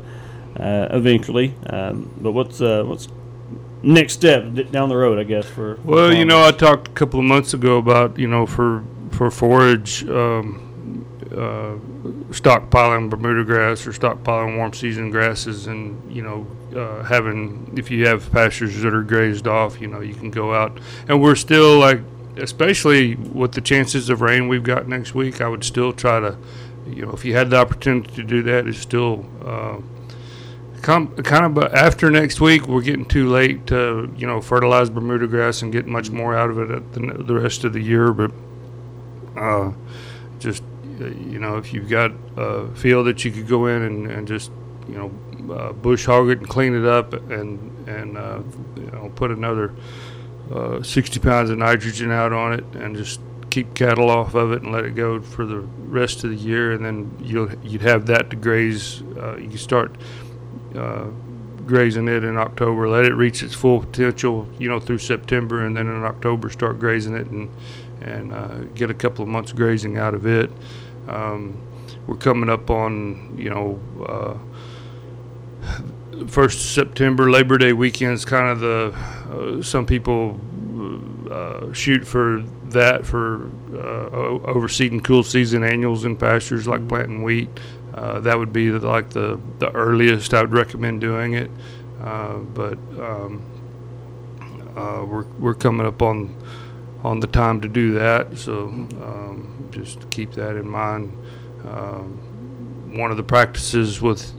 uh, 0.58 0.88
eventually. 0.90 1.54
Um, 1.66 2.10
but 2.20 2.32
what's 2.32 2.60
uh, 2.60 2.82
what's 2.84 3.06
next 3.82 4.14
step 4.14 4.70
down 4.72 4.88
the 4.88 4.96
road? 4.96 5.18
I 5.20 5.24
guess 5.24 5.46
for 5.46 5.76
for 5.76 5.82
Well, 5.82 6.12
you 6.12 6.24
know, 6.24 6.44
I 6.44 6.50
talked 6.50 6.88
a 6.88 6.92
couple 6.92 7.20
of 7.20 7.26
months 7.26 7.54
ago 7.54 7.76
about 7.78 8.18
you 8.18 8.26
know 8.26 8.44
for 8.44 8.82
for 9.10 9.30
forage 9.30 10.04
um, 10.08 10.63
uh, 11.34 11.76
stockpiling 12.30 13.10
Bermuda 13.10 13.44
grass 13.44 13.86
or 13.86 13.92
stockpiling 13.92 14.56
warm 14.56 14.72
season 14.72 15.10
grasses, 15.10 15.66
and 15.66 16.10
you 16.14 16.22
know 16.22 16.46
uh, 16.78 17.02
having 17.04 17.72
if 17.76 17.90
you 17.90 18.06
have 18.06 18.30
pastures 18.32 18.80
that 18.82 18.94
are 18.94 19.02
grazed 19.02 19.46
off, 19.46 19.80
you 19.80 19.88
know 19.88 20.00
you 20.00 20.14
can 20.14 20.30
go 20.30 20.54
out, 20.54 20.78
and 21.08 21.20
we're 21.20 21.34
still 21.34 21.78
like, 21.78 22.00
especially 22.36 23.16
with 23.16 23.52
the 23.52 23.60
chances 23.60 24.08
of 24.08 24.20
rain 24.20 24.48
we've 24.48 24.64
got 24.64 24.88
next 24.88 25.14
week, 25.14 25.40
I 25.40 25.48
would 25.48 25.64
still 25.64 25.92
try 25.92 26.20
to, 26.20 26.36
you 26.86 27.06
know, 27.06 27.12
if 27.12 27.24
you 27.24 27.34
had 27.34 27.50
the 27.50 27.56
opportunity 27.56 28.14
to 28.14 28.22
do 28.22 28.42
that, 28.42 28.66
it's 28.66 28.78
still. 28.78 29.26
Uh, 29.44 29.78
Come, 30.82 31.16
kind 31.16 31.46
of, 31.46 31.54
but 31.54 31.72
after 31.72 32.10
next 32.10 32.42
week, 32.42 32.68
we're 32.68 32.82
getting 32.82 33.06
too 33.06 33.30
late 33.30 33.66
to, 33.68 34.12
you 34.18 34.26
know, 34.26 34.42
fertilize 34.42 34.90
Bermuda 34.90 35.26
grass 35.26 35.62
and 35.62 35.72
get 35.72 35.86
much 35.86 36.10
more 36.10 36.36
out 36.36 36.50
of 36.50 36.58
it 36.58 36.70
at 36.70 36.92
the, 36.92 37.00
the 37.24 37.34
rest 37.34 37.64
of 37.64 37.72
the 37.72 37.80
year. 37.80 38.12
But 38.12 38.32
uh, 39.34 39.40
uh, 39.40 39.72
you 40.98 41.38
know, 41.38 41.56
if 41.56 41.72
you've 41.72 41.88
got 41.88 42.12
a 42.36 42.68
field 42.74 43.06
that 43.06 43.24
you 43.24 43.30
could 43.30 43.48
go 43.48 43.66
in 43.66 43.82
and, 43.82 44.10
and 44.10 44.28
just, 44.28 44.50
you 44.88 44.94
know, 44.94 45.54
uh, 45.54 45.72
bush 45.72 46.06
hog 46.06 46.28
it 46.30 46.38
and 46.38 46.48
clean 46.48 46.74
it 46.74 46.86
up 46.86 47.12
and 47.30 47.86
and 47.86 48.16
uh, 48.16 48.40
you 48.76 48.90
know 48.92 49.12
put 49.14 49.30
another 49.30 49.74
uh, 50.50 50.82
60 50.82 51.20
pounds 51.20 51.50
of 51.50 51.58
nitrogen 51.58 52.10
out 52.10 52.32
on 52.32 52.54
it 52.54 52.64
and 52.74 52.96
just 52.96 53.20
keep 53.54 53.72
cattle 53.72 54.10
off 54.10 54.34
of 54.34 54.50
it 54.50 54.62
and 54.62 54.72
let 54.72 54.84
it 54.84 54.96
go 54.96 55.20
for 55.20 55.46
the 55.46 55.60
rest 55.60 56.24
of 56.24 56.30
the 56.30 56.36
year, 56.36 56.72
and 56.72 56.84
then 56.84 57.16
you'll 57.22 57.48
you'd 57.62 57.82
have 57.82 58.06
that 58.06 58.28
to 58.30 58.36
graze. 58.36 59.00
Uh, 59.16 59.36
you 59.36 59.56
start 59.56 59.94
uh, 60.74 61.04
grazing 61.64 62.08
it 62.08 62.24
in 62.24 62.36
October. 62.36 62.88
Let 62.88 63.04
it 63.04 63.14
reach 63.14 63.44
its 63.44 63.54
full 63.54 63.80
potential, 63.80 64.48
you 64.58 64.68
know, 64.68 64.80
through 64.80 64.98
September, 64.98 65.64
and 65.64 65.76
then 65.76 65.86
in 65.86 66.02
October 66.02 66.50
start 66.50 66.80
grazing 66.80 67.14
it 67.14 67.28
and 67.28 67.48
and 68.00 68.32
uh, 68.32 68.58
get 68.74 68.90
a 68.90 68.94
couple 68.94 69.22
of 69.22 69.28
months 69.28 69.52
grazing 69.52 69.98
out 69.98 70.14
of 70.14 70.26
it. 70.26 70.50
Um, 71.08 71.60
we're 72.06 72.16
coming 72.16 72.50
up 72.50 72.70
on, 72.70 73.36
you 73.38 73.50
know. 73.50 73.80
Uh, 74.06 74.38
First 76.28 76.74
September, 76.74 77.28
Labor 77.30 77.58
Day 77.58 77.72
weekend 77.72 78.12
is 78.12 78.24
kind 78.24 78.48
of 78.48 78.60
the. 78.60 78.94
Uh, 79.30 79.62
some 79.62 79.84
people 79.84 80.40
uh, 81.30 81.72
shoot 81.72 82.06
for 82.06 82.44
that 82.66 83.04
for 83.04 83.46
uh, 83.72 84.38
overseeding 84.52 85.02
cool 85.02 85.22
season 85.22 85.64
annuals 85.64 86.04
in 86.04 86.16
pastures 86.16 86.68
like 86.68 86.86
planting 86.88 87.22
wheat. 87.22 87.48
Uh, 87.94 88.20
that 88.20 88.38
would 88.38 88.52
be 88.52 88.68
the, 88.70 88.78
like 88.86 89.10
the, 89.10 89.40
the 89.58 89.70
earliest 89.72 90.34
I 90.34 90.42
would 90.42 90.52
recommend 90.52 91.00
doing 91.00 91.34
it. 91.34 91.50
Uh, 92.00 92.38
but 92.38 92.78
um, 92.98 93.42
uh, 94.76 95.04
we're, 95.04 95.24
we're 95.38 95.54
coming 95.54 95.86
up 95.86 96.02
on 96.02 96.36
on 97.02 97.20
the 97.20 97.26
time 97.26 97.60
to 97.60 97.68
do 97.68 97.92
that, 97.92 98.38
so 98.38 98.64
um, 98.64 99.53
just 99.74 100.08
keep 100.10 100.32
that 100.32 100.56
in 100.56 100.68
mind. 100.68 101.12
Um, 101.66 102.94
one 102.96 103.10
of 103.10 103.16
the 103.16 103.22
practices 103.22 104.00
with 104.00 104.32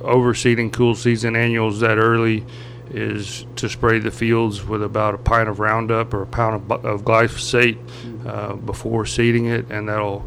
overseeding 0.00 0.72
cool 0.72 0.94
season 0.94 1.34
annuals 1.34 1.80
that 1.80 1.98
early 1.98 2.44
is 2.90 3.46
to 3.56 3.68
spray 3.68 3.98
the 3.98 4.10
fields 4.10 4.64
with 4.64 4.82
about 4.82 5.14
a 5.14 5.18
pint 5.18 5.48
of 5.48 5.58
Roundup 5.58 6.14
or 6.14 6.22
a 6.22 6.26
pound 6.26 6.70
of, 6.70 6.84
of 6.84 7.02
glyphosate 7.02 7.78
uh, 8.26 8.54
before 8.54 9.06
seeding 9.06 9.46
it, 9.46 9.70
and 9.70 9.88
that'll 9.88 10.24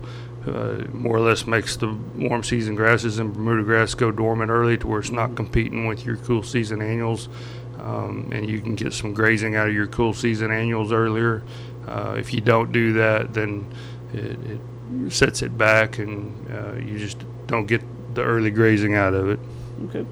uh, 0.48 0.84
more 0.94 1.18
or 1.18 1.20
less 1.20 1.46
makes 1.46 1.76
the 1.78 1.88
warm 2.16 2.44
season 2.44 2.76
grasses 2.76 3.20
and 3.20 3.34
Bermuda 3.34 3.64
grass 3.64 3.94
go 3.94 4.12
dormant 4.12 4.50
early 4.50 4.78
to 4.78 4.88
where 4.88 5.00
it's 5.00 5.12
not 5.12 5.36
competing 5.36 5.88
with 5.88 6.06
your 6.06 6.18
cool 6.18 6.44
season 6.44 6.82
annuals. 6.82 7.30
Um, 7.80 8.30
and 8.34 8.50
you 8.50 8.60
can 8.60 8.76
get 8.76 8.94
some 8.94 9.14
grazing 9.14 9.56
out 9.56 9.68
of 9.68 9.74
your 9.74 9.88
cool 9.88 10.14
season 10.14 10.52
annuals 10.52 10.92
earlier. 10.92 11.44
Uh, 11.88 12.16
if 12.18 12.34
you 12.34 12.42
don't 12.42 12.72
do 12.72 12.94
that, 12.94 13.34
then 13.34 13.72
it, 14.14 14.38
it 14.46 15.12
sets 15.12 15.42
it 15.42 15.58
back, 15.58 16.00
and 16.00 16.50
uh, 16.52 16.74
you 16.76 16.98
just 16.98 17.24
don't 17.48 17.66
get 17.66 17.82
the 18.16 18.24
early 18.24 18.52
grazing 18.52 18.96
out 18.96 19.14
of 19.14 19.30
it. 19.30 19.40
Okay. 19.86 20.06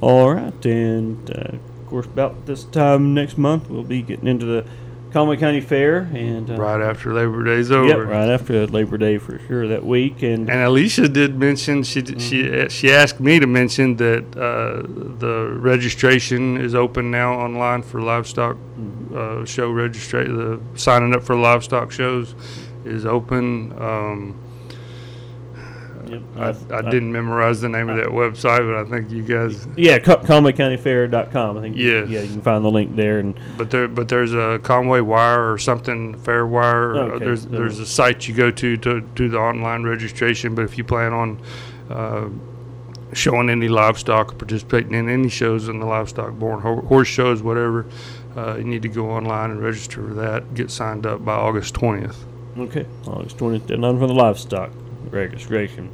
All 0.00 0.32
right, 0.32 0.66
and 0.66 1.30
uh, 1.30 1.56
of 1.56 1.86
course, 1.86 2.06
about 2.06 2.46
this 2.46 2.64
time 2.64 3.14
next 3.14 3.36
month, 3.36 3.68
we'll 3.68 3.82
be 3.82 4.02
getting 4.02 4.26
into 4.26 4.46
the 4.46 4.64
Conway 5.12 5.36
County 5.36 5.60
Fair, 5.60 6.08
and 6.14 6.48
uh, 6.50 6.56
Right 6.56 6.80
after 6.80 7.12
Labor 7.12 7.42
Day's 7.42 7.70
over. 7.70 7.88
Yep, 7.88 8.08
right 8.08 8.28
after 8.30 8.66
Labor 8.66 8.96
Day 8.96 9.18
for 9.18 9.40
sure 9.40 9.66
that 9.68 9.84
week, 9.84 10.22
and 10.22 10.48
And 10.48 10.60
Alicia 10.60 11.08
did 11.08 11.36
mention 11.38 11.82
she 11.82 12.00
did, 12.00 12.22
she 12.22 12.68
she 12.68 12.92
asked 12.92 13.20
me 13.20 13.40
to 13.40 13.46
mention 13.46 13.96
that 13.96 14.24
uh, 14.36 14.86
the 15.18 15.56
registration 15.58 16.56
is 16.56 16.74
open 16.74 17.10
now 17.10 17.34
online 17.34 17.82
for 17.82 18.00
livestock 18.00 18.56
uh, 19.14 19.44
show 19.44 19.70
registration. 19.70 20.36
The 20.36 20.60
signing 20.78 21.14
up 21.14 21.24
for 21.24 21.34
livestock 21.34 21.90
shows 21.90 22.34
is 22.90 23.06
open. 23.06 23.72
Um, 23.80 24.36
Yep, 26.08 26.22
I, 26.38 26.48
I 26.74 26.78
I- 26.78 26.90
didn't 26.90 27.12
memorize 27.12 27.60
the 27.60 27.68
name 27.68 27.88
of 27.88 27.96
that 27.96 28.06
website, 28.08 28.66
but 28.66 28.74
I 28.74 28.84
think 28.90 29.12
you 29.12 29.22
guys. 29.22 29.68
yeah, 29.76 29.98
Co- 30.00 30.16
ConwayCountyFair.com. 30.16 31.58
I 31.58 31.60
think. 31.60 31.76
Yes. 31.76 32.08
Yeah, 32.08 32.22
you 32.22 32.28
can 32.32 32.40
find 32.40 32.64
the 32.64 32.70
link 32.70 32.96
there, 32.96 33.18
and 33.20 33.38
But 33.56 33.70
there, 33.70 33.86
but 33.86 34.08
there's 34.08 34.32
a 34.34 34.58
Conway 34.62 35.02
Wire 35.02 35.52
or 35.52 35.58
something, 35.58 36.16
Fair 36.18 36.46
Wire. 36.46 36.96
Okay, 36.96 37.24
There's 37.24 37.42
so- 37.42 37.48
there's 37.50 37.78
a 37.78 37.86
site 37.86 38.26
you 38.26 38.34
go 38.34 38.50
to 38.50 38.76
to 38.78 39.00
do 39.02 39.28
the 39.28 39.38
online 39.38 39.84
registration. 39.84 40.54
But 40.56 40.64
if 40.64 40.76
you 40.78 40.84
plan 40.84 41.12
on 41.12 41.38
uh, 41.90 42.28
showing 43.12 43.48
any 43.50 43.68
livestock 43.68 44.32
or 44.32 44.36
participating 44.36 44.94
in 44.94 45.08
any 45.08 45.28
shows 45.28 45.68
in 45.68 45.78
the 45.80 45.86
livestock 45.86 46.32
born 46.32 46.60
ho- 46.62 46.80
horse 46.80 47.08
shows, 47.08 47.40
whatever, 47.42 47.86
uh, 48.36 48.56
you 48.56 48.64
need 48.64 48.82
to 48.82 48.88
go 48.88 49.10
online 49.10 49.50
and 49.52 49.62
register 49.62 50.02
for 50.08 50.14
that. 50.14 50.54
Get 50.54 50.70
signed 50.72 51.06
up 51.06 51.24
by 51.24 51.34
August 51.34 51.74
20th. 51.74 52.16
Okay, 52.62 52.86
August 53.06 53.38
twentieth 53.38 53.66
deadline 53.66 53.98
for 53.98 54.06
the 54.06 54.14
livestock 54.14 54.70
registration. 55.10 55.90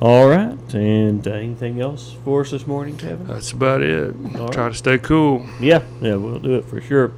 All 0.00 0.28
right, 0.28 0.56
and 0.74 1.26
uh, 1.28 1.32
anything 1.32 1.80
else 1.80 2.16
for 2.24 2.40
us 2.40 2.50
this 2.52 2.66
morning, 2.66 2.96
Kevin? 2.96 3.26
That's 3.26 3.52
about 3.52 3.82
it. 3.82 4.14
All 4.36 4.48
Try 4.48 4.64
right. 4.64 4.72
to 4.72 4.78
stay 4.78 4.98
cool. 4.98 5.46
Yeah, 5.60 5.82
yeah, 6.00 6.16
we'll 6.16 6.38
do 6.38 6.54
it 6.54 6.64
for 6.64 6.80
sure. 6.80 7.12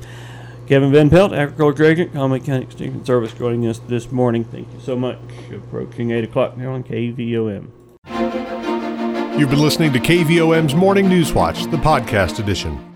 Kevin 0.67 0.91
Van 0.93 1.11
Pelt, 1.11 1.33
Agriculture 1.33 1.85
Agent, 1.85 2.13
Conway 2.13 2.41
County 2.41 2.65
Extension 2.65 3.05
Service, 3.05 3.33
joining 3.35 3.67
us 3.67 3.79
this 3.81 4.11
morning. 4.11 4.45
Thank 4.45 4.73
you 4.73 4.81
so 4.81 4.97
much. 4.97 5.19
Approaching 5.53 6.13
8 6.13 6.25
o'clock 6.25 6.57
now 6.57 6.73
on 6.73 6.83
KVOM. 6.85 7.69
You've 9.39 9.51
been 9.51 9.61
listening 9.61 9.93
to 9.93 9.99
KVOM's 9.99 10.75
Morning 10.75 11.09
News 11.09 11.33
Watch, 11.33 11.65
the 11.65 11.77
podcast 11.77 12.39
edition. 12.39 12.92